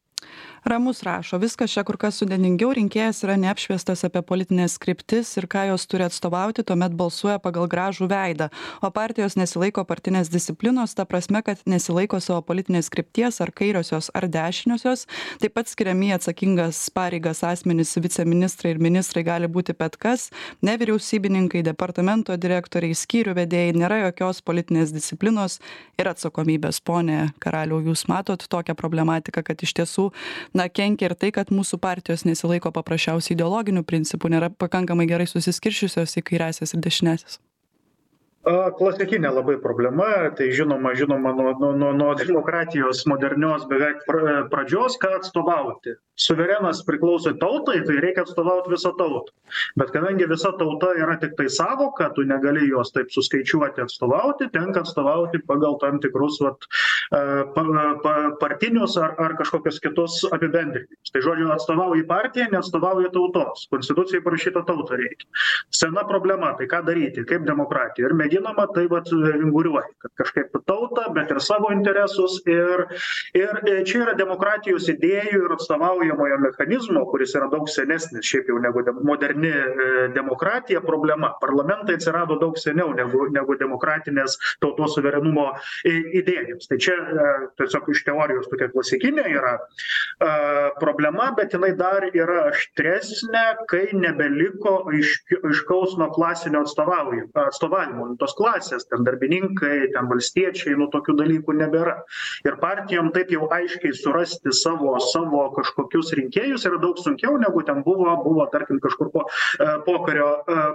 [0.68, 5.64] ramus rašo viskas čia kur kas sudėtingiau rinkėjas yra neapšviestas apie politines kryptis ir ką
[5.70, 8.48] jos turi atstovauti tuomet balsuoja pagal gražų veidą.
[8.85, 14.28] O partijos nesilaiko partinės disciplinos ta prasme kad nesilaiko savo politinės krypties ar kairiosios ar
[14.28, 15.07] dešiniosios.
[15.40, 20.28] Taip pat skiriami į atsakingas pareigas asmenys viceministrai ir ministrai gali būti bet kas.
[20.66, 25.59] Nevyriausybininkai departamento direktoriai skyrių vedėjai nėra jokios politinės disciplinos
[25.98, 26.83] ir atsakomybės.
[26.85, 30.09] Pone karaliau jūs matot tokią problematiką kad iš tiesų
[30.59, 36.18] na kenkia ir tai kad mūsų partijos nesilaiko paprasčiausiai ideologinių principų nėra pakankamai gerai susiskirsčiusios
[36.18, 37.38] į kairiąsias ir dešiniąsias
[38.79, 44.97] klasikinė labai problema tai žinoma žinoma nuo nuo nuo nuo demokratijos modernios beveik pra pradžios
[45.03, 45.97] ką atstovauti.
[46.19, 49.33] Suverenas priklauso tautai tai reikia atstovaut visą tautą.
[49.79, 55.39] Bet kadangi visa tauta yra tiktai sąvoka tu negali jos taip suskaičiuoti atstovauti tenka atstovauti
[55.47, 56.67] pagal tam tikrus vat
[57.55, 57.65] pa
[58.03, 61.13] pa partinius ar ar kažkokius kitus apibendrinimus.
[61.13, 63.69] Tai žodžiu atstovauji partiją neatstovauji tautos.
[63.71, 65.29] Konstitucijoj parašyta tautą reikia.
[65.71, 67.25] Sena problema tai ką daryti?
[67.29, 68.09] Kaip demokratija?
[68.09, 72.87] Ir mėginama tai vat vinguriuoja kad kažkaip tautą bet ir savo interesus ir
[73.35, 78.83] ir čia yra demokratijos idėjų ir atstovaujamojo mechanizmo kuris yra daug senesnis šiaip jau negu
[79.05, 79.53] moderni
[80.14, 81.35] demokratija problema.
[81.40, 85.53] Parlamentai atsirado daug seniau negu negu demokratinės tautos suverenumo
[85.85, 86.68] i idėjos.
[86.68, 86.96] Tai čia
[87.59, 89.57] tiesiog iš teorijos tokia klasikinė yra
[90.20, 98.09] a problema bet jinai dar yra aštresnė kai nebeliko aiški aiškaus nuo klasinio atstovaujam atstovavimo
[98.20, 101.96] tos klasės ten darbininkai ten valstiečiai nu tokių dalykų nebėra.
[102.46, 107.83] Ir partijom taip jau aiškiai surasti savo savo kažkokius rinkėjus yra daug sunkiau negu ten
[107.87, 109.24] buvo buvo tarkim kažkur po
[109.87, 110.28] pokario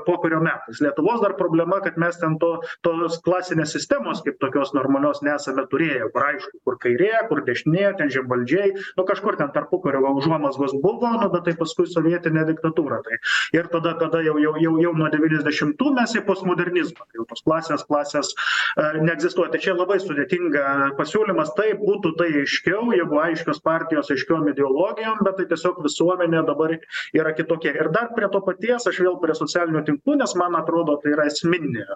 [0.08, 0.82] pokario metais.
[0.84, 2.54] Lietuvos dar problema kad mes ten to
[2.86, 8.12] tos klasinės sistemos kaip tokios normalios nesame turėję kur aišku kur kairė kur dešinė ten
[8.14, 13.20] žemvaldžiai nu kažkur ten tarpukario užuomazgos buvo nu bet tai paskui sovietinė diktatūra tai.
[13.56, 17.86] Ir tada kada jau jau jau jau nuo devyniasdešimtų mes į postmodernizmą jau tos klasės
[17.90, 18.32] klasės
[18.78, 19.52] neegzistuoja.
[19.54, 21.54] Tai čia labai sudėtinga pasiūlymas.
[21.58, 26.76] Taip būtų tai aiškiau jeigu aiškios partijos aiškiom ideologijom bet tai tiesiog visuomenė dabar
[27.16, 27.76] yra kitokia.
[27.78, 31.28] Ir dar prie to paties aš vėl prie socialinių tinklų nes man atrodo tai yra
[31.32, 31.88] esminė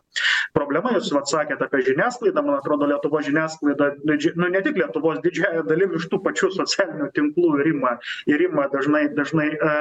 [0.58, 0.94] problema.
[0.98, 2.44] Jūs vat sakėt apie žiniasklaidą.
[2.46, 7.12] Man atrodo lietuvos žiniasklaida didži nu ne tik lietuvos didžiąja dalim iš tų pačių socialinių
[7.16, 7.96] tinklų ir ima
[8.30, 9.74] ir ima dažnai dažnai a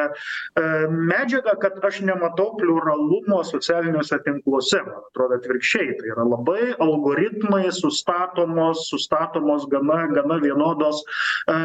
[0.56, 5.96] a medžiagą kad aš nematau pliuralumo socialiniuose tinkluose man atrodo atvirkščiai.
[6.00, 11.02] Tai yra labai algoritmai sustatomos sustatomos gana gana vienodos
[11.48, 11.56] a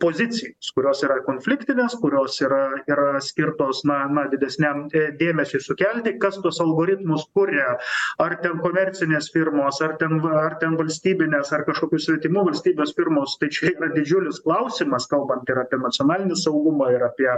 [0.00, 6.60] pozicijos kurios yra konfliktinės kurios yra yra skirtos na na didesniam dėmesiui sukelti kas tuos
[6.60, 7.76] algoritmus kuria.
[8.20, 13.36] Ar ten komercinės firmos ar ten ar ten valstybinės ar kažkokių svetimų valstybės firmos.
[13.40, 17.30] Tai čia yra didžiulis klausimas kalbant ir apie nacionalinį saugumą ir apie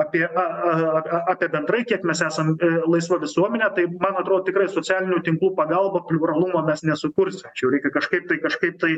[0.00, 2.54] apie a a apie bendrai kiek mes esam
[2.88, 3.70] laisva visuomenė.
[3.76, 8.40] Tai man atrodo tikrai socialinių tinklų pagalba pliuralumo mes nesukursim čia jau reikia kažkaip tai
[8.42, 8.92] kažkaip tai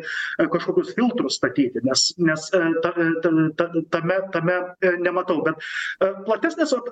[0.54, 4.56] kažkokius filtrus statyti nes nes ta ta ta tame tame
[5.04, 5.40] nematau.
[5.46, 5.60] Bet
[6.26, 6.90] platesnis vat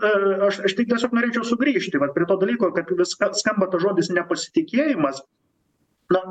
[0.51, 4.13] aš aš tik tiesiog norėčiau sugrįžti vat prie to dalyko kad vis skamba tas žodis
[4.15, 5.23] nepasitikėjimas.
[6.13, 6.23] Na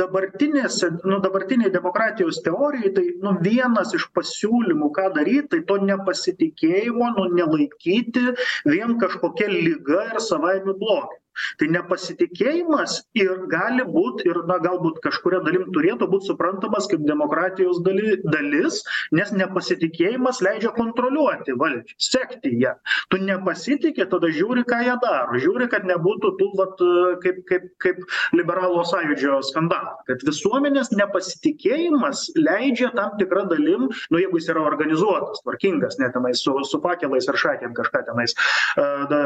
[0.00, 7.10] dabartinėse nu dabartinėj demokratijos teorijoj tai nu vienas iš pasiūlymų ką daryt tai to nepasitikėjimo
[7.18, 8.26] nu nelaikyti
[8.74, 11.21] vien kažkokia liga ir savaime blogiu
[11.60, 17.82] tai nepasitikėjimas ir gali būt ir na galbūt kažkuria dalim turėtų būt suprantamas kaip demokratijos
[17.86, 22.74] dali dalis nes nepasitikėjimas leidžia kontroliuoti valdžią sekti ją.
[23.12, 25.38] Tu nepasitiki tada žiūri ką jie daro.
[25.42, 26.82] Žiūri kad nebūtų tų vat
[27.24, 28.02] kaip kaip kaip
[28.36, 35.42] liberalų sąjūdžio skandalų kad visuomenės nepasitikėjimas leidžia tam tikra dalim nu jeigu jis yra organizuotas
[35.44, 38.36] tvarkingas ne tenais su su fakelais ir šakėm kažką tenais
[38.80, 39.22] a da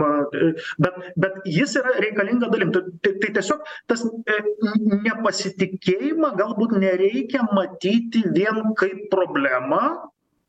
[0.00, 2.72] ma bet bet jis yra reikalinga dalim.
[2.74, 4.04] Tai tai tiesiog tas
[4.34, 4.38] e
[5.08, 9.82] nepasitikėjimą galbūt nereikia matyti vien kaip problemą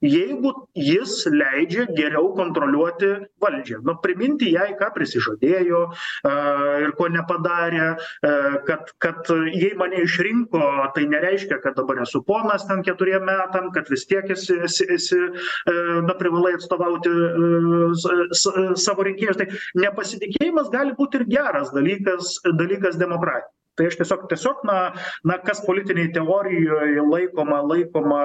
[0.02, 3.12] jeigu jis leidžia geriau kontroliuoti
[3.42, 3.82] valdžią.
[3.86, 5.82] Nu priminti jai ką prisižadėjo
[6.28, 6.34] a
[6.86, 8.34] ir ko nepadarė a
[8.68, 10.64] kad kad jei mane išrinko
[10.96, 15.22] tai nereiškia kad dabar esu ponas ten keturiem metam kad vis tiek esi esi esi
[15.22, 17.14] a na privalai atstovauti
[18.34, 18.46] s
[18.84, 19.38] savo rinkėjus.
[19.38, 19.48] Tai
[19.86, 24.78] nepasitikėjimas gali būt ir geras dalykas dalykas demokratijai tai aš tiesiog tiesiog na
[25.28, 28.22] na kas politinėj teorijoj laikoma laikoma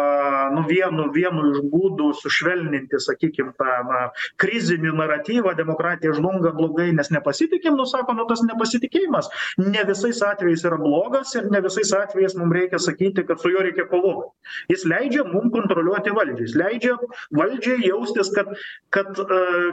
[0.54, 4.00] nu vienu vienu iš būdų sušvelninti sakykim tą na
[4.42, 9.30] krizinį naratyvą demokratija žlunga blogai nes nepasitikim nu sako nu tas nepasitikėjimas
[9.62, 13.62] ne visais atvejais yra blogas ir ne visais atvejais mum reikia sakyti kad su juo
[13.66, 14.34] reikia kovot
[14.72, 16.98] jis leidžia mum kontroliuoti valdžią jis leidžia
[17.38, 18.50] valdžiai jaustis kad
[18.90, 19.14] kad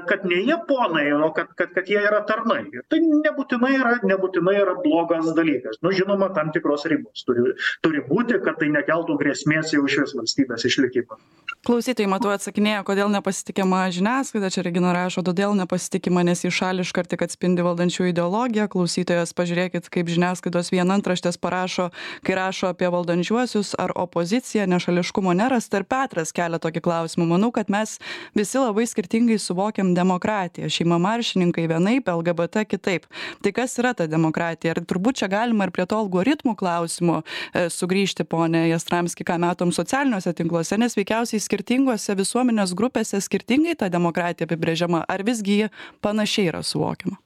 [0.09, 2.63] kad ne jie ponai o kad kad kad jie yra tarnai.
[2.73, 5.81] Ir tai nebūtinai yra nebūtinai yra blogas dalykas dalykas.
[5.81, 10.65] Nu žinoma tam tikros ribos turi turi būti kad tai nekeltų grėsmės jau išvis valstybės
[10.65, 11.21] išlikimui
[11.63, 17.07] klausytojai matau atsakinėja kodėl nepasitikima žiniasklaida čia regina rašo todėl nepasitikima nes ji šališka ir
[17.13, 18.65] tik atspindi valdančiųjų ideologiją.
[18.73, 21.85] Klausytojas pažiūrėkit kaip žiniasklaidos vien antraštės parašo
[22.27, 25.79] kai rašo apie valdančiuosius ar opoziciją nešališkumo nerasta?
[25.79, 27.29] Ir petras kelia tokį klausimą.
[27.31, 27.95] Manau kad mes
[28.35, 30.67] visi labai skirtingai suvokiam demokratiją.
[30.67, 33.07] Šeima maršininkai vienaip lgbt kitaip.
[33.39, 34.75] Tai kas yra ta demokratija?
[34.75, 37.21] Ir turbūt čia galima ir prie to algoritmų klausimo
[37.53, 44.49] sugrįžti pone jastramski ką matom socialiniuose tinkluose nes veikiausiai skirtingose visuomenės grupėse skirtingai ta demokratija
[44.49, 45.05] apibrėžiama.
[45.07, 45.69] Ar visgi ji
[46.01, 47.19] panašiai yra suvokiama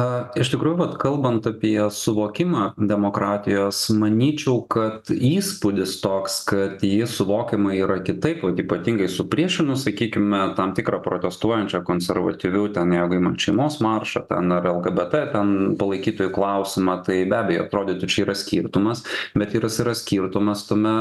[0.00, 0.06] a
[0.40, 7.98] iš tikrųjų vat kalbant apie suvokimą demokratijos manyčiau kad įspūdis toks kad ji suvokiama yra
[8.04, 14.56] kitaip vat ypatingai supriešinus sakykime tam tikrą protestuojančią konservatyvių ten jeigu imant šeimos maršą ten
[14.56, 19.04] ar lgbt ten palaikytojų klausimą tai be abejo atrodytų čia yra skirtumas
[19.36, 20.94] bet yra yra skirtumas tame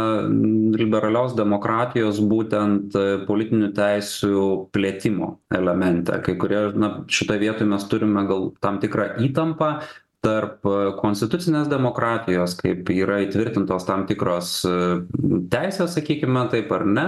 [0.75, 2.95] liberalios demokratijos būtent
[3.27, 4.43] politinių teisių
[4.75, 6.17] plėtimo elemente.
[6.25, 9.71] Kai kurie na šitoj vietoj mes turime gal tam tikrą įtampą
[10.21, 10.65] tarp
[11.01, 14.59] konstitucinės demokratijos kaip yra įtvirtintos tam tikros
[15.51, 17.05] teisės sakykime taip ar ne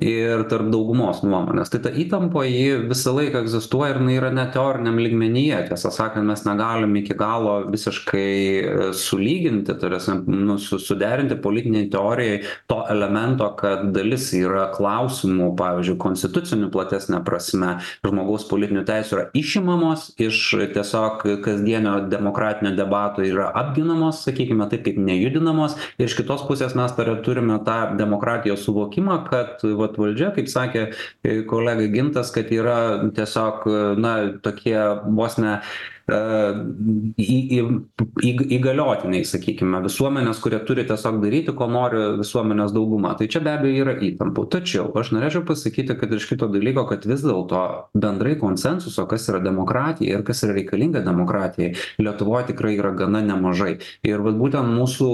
[0.00, 1.70] ir tarp daugumos nuomonės.
[1.72, 5.60] Tai ta įtampa ji visą laiką egzistuoja ir jinai yra net teoriniam lygmenyje.
[5.68, 12.40] Tiesą sakant mes negalim iki galo visiškai sulyginti ta prasme nu su suderinti politinėj teorijoj
[12.70, 20.10] to elemento kad dalis yra klausimų pavyzdžiui konstitucinių platesne prasme žmogaus politinių teisių yra išimamos
[20.22, 20.40] iš
[20.74, 25.76] tiesiog kasdienio demokratinio debato yra apginamos sakykime taip kaip nejudinamos.
[25.98, 30.86] Ir iš kitos pusės mes dar turime tą demokratijos suvokimą kad vat valdžia kaip sakė
[31.50, 32.78] kolega gintas kad yra
[33.16, 33.66] tiesiog
[33.98, 34.14] na
[34.44, 34.78] tokie
[35.16, 35.58] vos ne
[36.04, 37.60] į į
[38.28, 43.14] įg įgaliotiniai sakykime visuomenės kurie turi tiesiog daryti ko nori visuomenės dauguma.
[43.16, 44.44] Tai čia be abejo yra įtampų.
[44.52, 47.62] Tačiau aš norėčiau pasakyti kad iš kito dalyko kad vis dėlto
[47.96, 53.78] bendrai konsensuso kas yra demokratija ir kas yra reikalinga demokratijai lietuvoj tikrai yra gana nemažai.
[54.04, 55.08] Ir vat būtent mūsų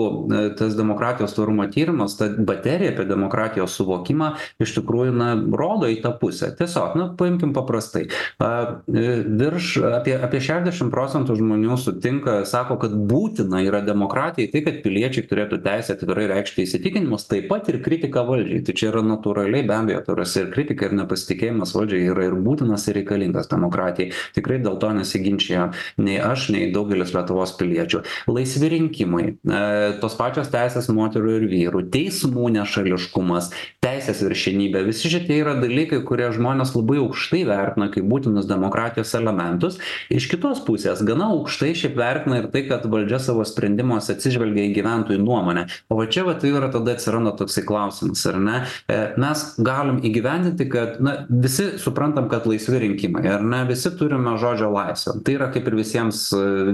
[0.59, 6.17] tas demokratijos tvarumo tyrimas ta baterija apie demokratijos suvokimą iš tikrųjų na rodo į tą
[6.19, 6.51] pusę.
[6.59, 8.09] Tiesiog na paimkim paprastai.
[8.43, 10.43] A virš apie apie
[10.81, 16.27] šešdešim procentų žmonių sutinka sako kad būtina yra demokratijai tai kad piliečiai turėtų teisę atvirai
[16.31, 18.63] reikšti įsitikinimus taip pat ir kritika valdžiai.
[18.65, 22.37] Tai čia yra natūraliai be abejo ta prasme ir kritika ir nepasitikėjimas valdžia yra ir
[22.41, 24.15] būtinas ir reikalingas demokratijai.
[24.35, 28.03] Tikrai dėl to nesiginčija nei aš nei daugelis lietuvos piliečių.
[28.31, 29.61] Laisvi rinkimai e
[30.01, 33.51] tos pačios teisės moterų ir vyrų teismų nešališkumas
[33.85, 39.81] teisės viršenybė visi šitie yra dalykai kurie žmonės labai aukštai vertina kaip būtinus demokratijos elementus.
[40.13, 44.75] Iš kitos pusės gana aukštai šiaip vertina ir tai kad valdžia savo sprendimuose atsižvelgia į
[44.79, 45.67] gyventojų nuomonę.
[45.91, 48.61] O va čia vat yra tada atsiranda toksai klausimas ar ne?
[48.91, 53.65] E mes galim įgyvendinti kad na visi suprantam kad laisvi rinkimai ar ne?
[53.69, 55.19] Visi turime žodžio laisvę.
[55.27, 56.23] Tai yra kaip ir visiems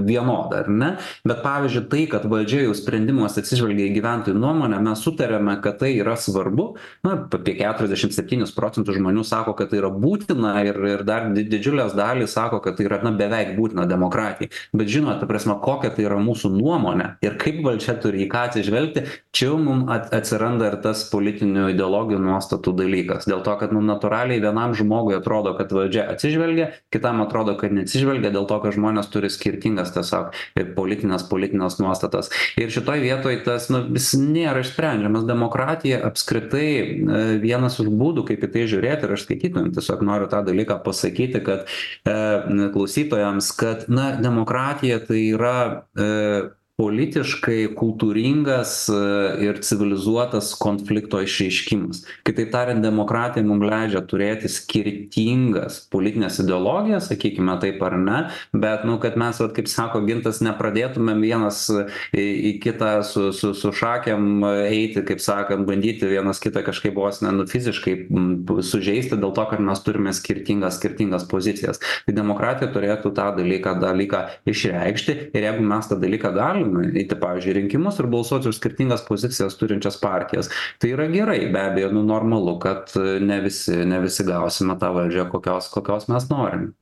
[0.07, 0.91] vienoda ar ne?
[1.27, 5.93] Bet pavyzdžiui tai kad valdžia jau sprendimuose atsižvelgia į gyventojų nuomonę mes sutariame kad tai
[5.97, 6.69] yra svarbu.
[7.07, 11.45] Na apie keturiasdešim septynis procentus žmonių sako kad tai yra būtina ir ir dar di
[11.47, 14.51] didžiulės dalys sako kad tai yra na beveik būtina demokratijai.
[14.77, 18.47] Bet žinot ta prasme kokia tai yra mūsų nuomonė ir kaip valdžia turi į ką
[18.49, 23.27] atsižvelgti čia jau mum at atsiranda ir tas politinių ideologijų nuostatų dalykas.
[23.29, 28.31] Dėl to kad nu natūraliai vienam žmogui atrodo kad valdžia atsižvelgia kitam atrodo kad neatsižvelgia
[28.33, 32.31] dėl to kad žmonės turi skirtingas tiesiog ir politines politines nuostatas.
[32.59, 35.27] Ir šitoj vietoj tas nu jis nėra išsprendžiamas.
[35.27, 40.29] Demokratija apskritai e, vienas iš būdų kaip į tai žiūrėti ir aš skaitytojam tiesiog noriu
[40.31, 42.17] tą dalyką pasakyti kad e,
[42.73, 46.07] klausytojams kad na demokratija tai yra e,
[46.77, 48.97] politiškai kultūringas e,
[49.47, 52.03] ir civilizuotas konflikto išreiškimas.
[52.27, 58.19] Kitaip tariant demokratija mum leidžia turėti skirtingas politines ideologijas sakykime taip ar ne
[58.53, 61.63] bet nu kad mes vat kaip sako gintas nepradėtumėm vienas
[62.13, 67.23] į į kitą su su su šakėm eiti kaip sakant bandyti vienas kitą kažkaip vos
[67.25, 67.95] ne nu fiziškai
[68.69, 71.81] sužeisti dėl to kad mes turime skirtingas skirtingas pozicijas.
[72.05, 74.23] Tai demokratija turėtų tą dalyką dalyką
[74.53, 78.59] išreikšti ir jeigu mes tą dalyką galim galima eiti pavyzdžiui į rinkimus ir balsuoti už
[78.59, 80.49] skirtingas pozicijas turinčias partijas.
[80.81, 82.91] Tai yra gerai be abejo nu normalu kad
[83.21, 86.73] ne visi ne visi gausime tą valdžią kokios kokios mes norim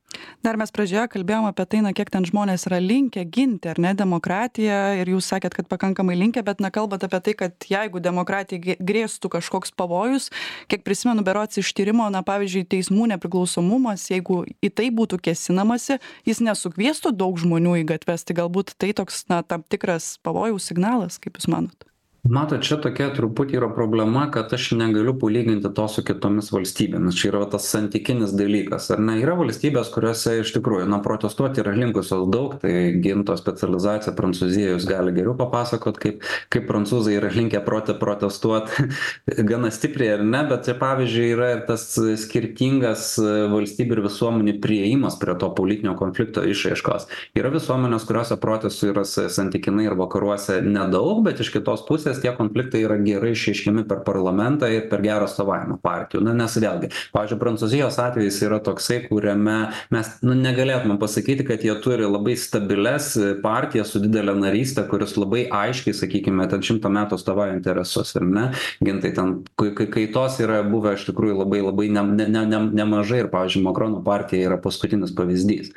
[0.44, 3.92] dar mes pradžioje kalbėjom apie tai na kiek ten žmonės yra linkę ginti ar ne
[3.98, 8.78] demokratiją ir jūs sakėt kad pakankamai linkę bet na kalbat apie tai kad jeigu demokratijai
[8.78, 10.30] grėstų kažkoks pavojus
[10.70, 15.98] kiek prisimenu berods iš tyrimo na pavyzdžiui teismų nepriklausomumas jeigu į tai būtų kėsinamasi
[16.28, 21.20] jis nesukviestų daug žmonių į gatves tai galbūt tai toks na tam tikras pavojaus signalas
[21.22, 21.95] kaip jūs manot
[22.30, 27.16] matot čia tokia truputį yra problema kad aš negaliu palyginti to su kitomis valstybėmis.
[27.18, 29.18] Čia yra va tas santykinis dalykas ar ne?
[29.22, 32.72] Yra valstybės kuriose iš tikrųjų na protestuoti yra linkusios daug tai
[33.02, 38.72] ginto specializacija prancūzijoj jūs gali geriau papasakot kaip kaip prancūzai yra linkę prote protestuot
[39.50, 40.42] gana stipriai ar ne?
[40.50, 41.88] Bet čia pavyzdžiui yra ir tas
[42.26, 43.14] skirtingas
[43.52, 47.08] valstybių ir visuomenių priėjimas prie to politinio konflikto išraiškos.
[47.38, 52.82] Yra visuomenės kuriose protestų yra santykinai ir vakaruose nedaug bet iš kitos pusės tie konfliktai
[52.86, 56.22] yra gerai išreiškiami per parlamentą ir per gerą atstovavimą partijų.
[56.26, 59.56] Na nes vėlgi pavyzdžiui prancūzijos atvejis yra toksai kuriame
[59.94, 63.12] mes nu negalėtumėm pasakyti kad jie turi labai stabilias
[63.44, 68.48] partijas su didele naryste kurios labai aiškiai sakykime ten šimtą metų atstovauja interesus ar ne?
[68.84, 73.24] Gintai ten kai kai kaitos yra buvę iš tikrųjų labai labai ne ne ne nemažai
[73.24, 75.72] ir pavyzdžiui makrono partija yra paskutinis pavyzdys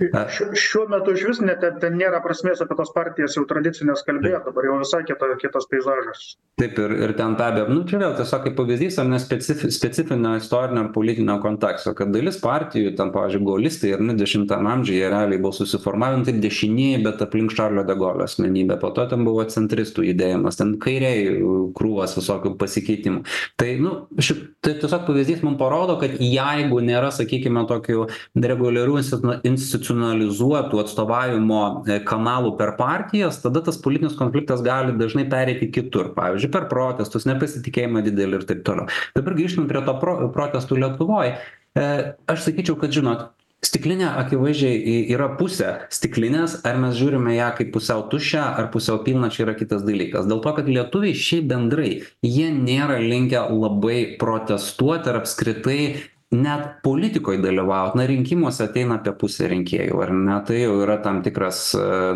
[0.00, 4.66] šiuo šiuo metu išvis net ten nėra prasmės apie tas partijas jau tradicines kalbėt dabar
[4.66, 6.22] jau visai kita kitas peizažas.
[6.58, 10.34] Taip ir ir ten be nu čia vėl tiesiog kaip pavyzdys ar ne specifi specifinio
[10.40, 15.38] istorinio ir politinio konteksto kad dalis partijų ten pavyzdžiui golistai ar ne dešimtam amžiuje realiai
[15.38, 19.46] buvo susiformavę nu taip dešinieji bet aplink šarlio de golio asmenybę po to ten buvo
[19.46, 21.38] centristų judėjimas ten kairėj
[21.78, 23.22] krūvos visokių pasikeitimų.
[23.62, 29.38] Tai nu ši tai tiesiog pavyzdys mum parodo kad jeigu nėra sakykime tokių reguliarių institu
[29.44, 36.14] institu institucionalizuotų atstovavimo e, kanalų per partijas tada tas politinis konfliktas gali dažnai pereiti kitur.
[36.16, 38.88] Pavyzdžiui per protestus nepasitikėjimą didelį ir taip toliau.
[39.14, 41.88] Dabar grįžtant prie to pro protestų lietuvoj e,
[42.26, 43.30] aš sakyčiau kad žinot
[43.64, 49.30] stiklinė akivaizdžiai yra pusė stiklinės ar mes žiūrime ją kaip pusiau tuščią ar pusiau pilną
[49.32, 50.28] čia yra kitas dalykas.
[50.28, 51.92] Dėl to kad lietuviai šiaip bendrai
[52.24, 55.80] jie nėra linkę labai protestuot ar apskritai
[56.34, 60.38] net politikoj dalyvaut na rinkimuose ateina apie pusė rinkėjų ar ne?
[60.46, 61.60] Tai jau yra tam tikras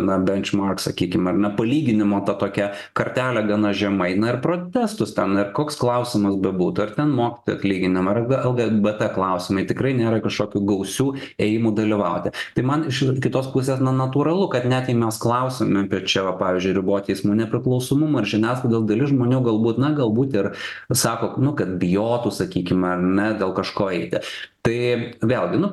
[0.03, 1.53] na benchmark sakykim ar ne?
[1.59, 4.11] Palyginimo ta tokia kartelė gana žemai.
[4.19, 9.67] Na ir protestus ten ir koks klausimas bebūtų ar ten mokytojų atlyginimai ar lgbt klausimai
[9.69, 11.09] tikrai nėra kažkokių gausių
[11.41, 12.35] ėjimų dalyvauti.
[12.57, 16.35] Tai man iš kitos pusės na natūralu kad net jei mes klausiame apie čia va
[16.41, 20.51] pavyzdžiui ribot teismų nepriklausomumą ir žiniasklaidos dalis žmonių galbūt na galbūt ir
[20.93, 25.71] sako nu kad bijotų sakykime ar ne dėl kažko eiti pasikeitė tai vėlgi nu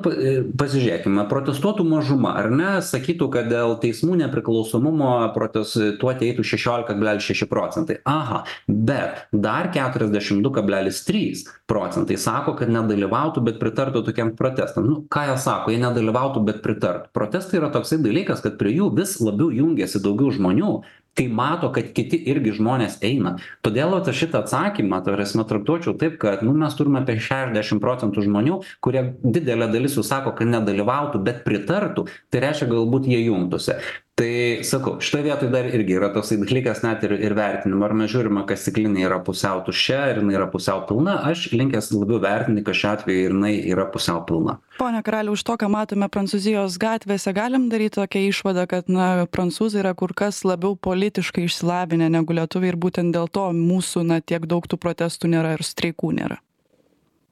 [0.56, 7.48] pasižiūrėkime protestuotų mažuma ar ne sakytų kad dėl teismų nepriklausomumo protestuoti eitų šešiolika kablelis šeši
[7.50, 7.98] procentai.
[8.08, 14.86] Aha bet dar keturiasdešim du kablelis trys procentai sako kad nedalyvautų bet pritartų tokiem protestam.
[14.88, 17.10] Nu ką jie sako jie nedalyvautų bet pritartų.
[17.16, 20.78] Protestai yra toksai dalykas kad prie jų vis labiau jungiasi daugiau žmonių
[21.16, 23.36] kai mato kad kiti irgi žmonės eina.
[23.64, 27.82] Todėl vat aš šitą atsakymą ta prasme traktuočiau taip kad nu mes turim apie šešiasdešim
[27.82, 32.08] procentų žmonių kurie didelė dalis jų sako kad nedalyvautų bet pritartų.
[32.30, 33.80] Tai reiškia galbūt jie jungtųsi
[34.16, 37.84] tai sakau šitoj vietoj dar irgi yra toksai dalykas net ir ir vertinimo.
[37.84, 41.18] Ar mes žiūrime kad stiklinė yra pusiau tuščia ar jinai yra pusiau pilna?
[41.28, 44.56] Aš linkęs labiau vertinti kad šiuo atveju jinai yra pusiau pilna.
[44.80, 49.84] Pone karaliau iš to ką matome prancūzijos gatvėse galim daryt tokią išvadą kad na prancūzai
[49.84, 54.48] yra kur kas labiau politiškai išsilavinę negu lietuviai ir būtent dėl to mūsų na tiek
[54.48, 56.40] daug tų protestų nėra ir streikų nėra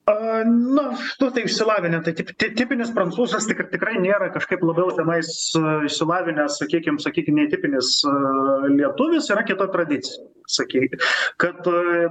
[0.06, 0.84] a na
[1.20, 5.30] nu tai išsilavinę tai tip ti tipinis prancūzas tik tikrai nėra kažkaip labiau tenais
[5.88, 8.02] išsilavinęs sakykim sakykim nei tipinis
[8.74, 10.98] lietuvis yra kita tradicija sakyk.
[11.40, 11.64] Kad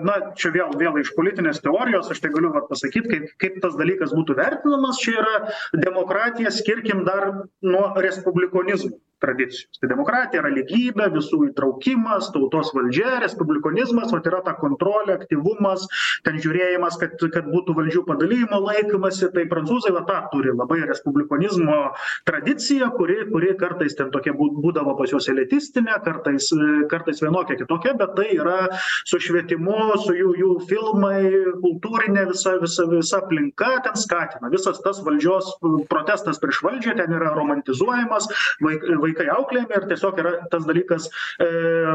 [0.09, 3.77] na čia vėl vėl iš politinės teorijos aš tai galiu vat pasakyt kaip kaip tas
[3.77, 5.35] dalykas būtų vertinamas čia yra
[5.85, 7.29] demokratiją skirkim dar
[7.61, 9.79] nuo respublikonizmo tradicijos.
[9.81, 15.87] Tai demokratija yra lygybė visų įtraukimas tautos valdžia respublikonizmas vat yra ta kontrolė aktyvumas
[16.25, 21.79] ten žiūrėjimas kad kad būtų valdžių padalijimo laikomasi tai prancūzai va tą turi labai respublikonizmo
[22.29, 26.49] tradiciją kuri kuri kartais ten tokia bū būdavo pas juos elitistinė kartais
[26.91, 28.59] kartais vienokia kitokia bet tai yra
[29.09, 31.19] su švietimu su jų jų filmai
[31.63, 34.51] kultūrinė visa visa visa aplinka ten skatina.
[34.53, 35.53] Visas tas valdžios
[35.91, 38.29] protestas prieš valdžią ten yra romantizuojamas
[38.63, 41.07] vaik vaikai auklėjami ir tiesiog yra tas dalykas
[41.41, 41.47] e,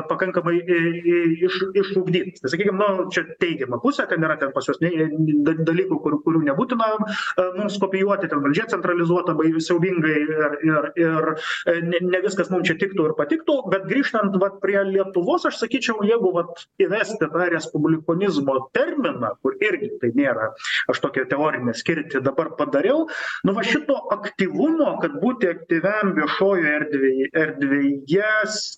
[0.08, 2.42] pakankamai i, i, iš, išugdytas.
[2.42, 6.90] Tai sakykime, nu, čia teigiama pusė, ten yra ten pas juos dalykų, kur, kurių nebūtina
[6.94, 12.52] e, mums kopijuoti, ten valdžia centralizuota, bai siaubingai ir, ir, ir e, ne, ne viskas
[12.52, 17.20] mums čia tiktų ir patiktų, bet grįžtant vat, prie Lietuvos, aš sakyčiau, jeigu vat, įvesti
[17.26, 20.52] tą respublikonizmo terminą, kur irgi tai nėra,
[20.90, 23.06] aš tokią teorinę skirti dabar padariau,
[23.46, 28.28] nu va šito aktyvumo, kad būti aktyviam viešojoje erdvėje erdvėj erdvėje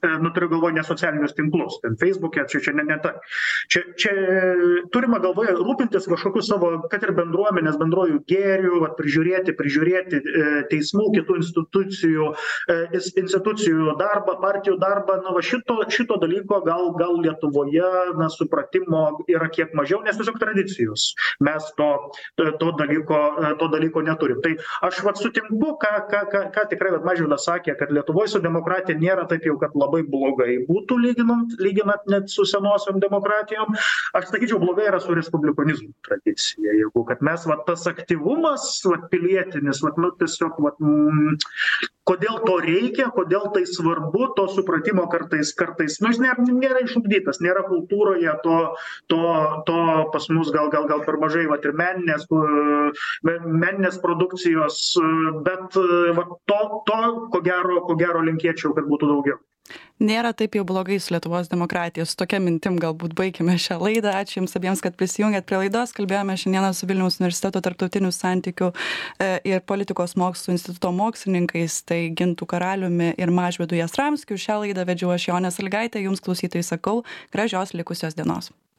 [0.04, 3.14] e, nu turiu galvoj ne socialinius tinklus ten feisbuke čia čia ne ne ta.
[3.70, 4.12] Čia čia
[4.94, 11.10] turima galvoje rūpintis kažkokiu savo kad ir bendruomenės bendruoju gėriu vat prižiūrėti prižiūrėti e, teismų
[11.16, 12.30] kitų institucijų
[12.74, 12.78] e,
[13.24, 15.20] institucijų darbą partijų darbą.
[15.24, 20.38] Na va šito šito dalyko gal gal lietuvoje na supratimo yra kiek mažiau nes tiesiog
[20.40, 21.10] tradicijos.
[21.40, 21.90] Mes to
[22.36, 23.20] to dalyko
[23.60, 24.40] to dalyko neturim.
[24.44, 24.56] Tai
[24.88, 28.98] aš vat sutinku ką ką ką ką tikrai mažvydas sakė kad lietuvoj lietuvoj su demokratija
[28.98, 33.76] nėra taip jau kad labai blogai būtų lyginant lyginant net su senosiom demokratijom.
[34.14, 36.74] Aš sakyčiau blogai yra su respublikonizmo tradicija.
[36.74, 41.38] Jeigu kad mes vat tas aktyvumas vat pilietinis vat nu tiesiog vat mm,
[42.10, 47.40] kodėl to reikia kodėl tai svarbu to supratimo kartais kartais nu jis ne nėra išugdytas
[47.44, 48.56] nėra kultūroje to
[49.12, 49.20] to
[49.68, 49.78] to
[50.14, 52.26] pas mus gal gal gal per mažai vat ir meninės
[53.26, 54.80] meninės produkcijos
[55.46, 55.78] bet
[56.18, 57.00] vat to to
[57.34, 59.40] ko gero ko gero linkėčiau kad būtų daugiau.
[60.00, 62.06] Nėra taip jau blogai su lietuvos demokratija.
[62.08, 64.14] Su tokia mintim galbūt baikime šią laidą.
[64.22, 65.92] Ačiū jums abiems kad prisijungėt prie laidos.
[65.96, 72.48] Kalbėjome šiandieną su vilniaus universiteto tarptautinių santykių e, ir politikos mokslų instituto mokslininkais tai gintu
[72.48, 74.40] karaliumi ir mažvydu jastramskiu.
[74.40, 76.02] Šią laidą vedžiau aš jonė sąlygaitė.
[76.08, 77.02] Jums klausytojai sakau
[77.36, 78.50] gražios likusios dienos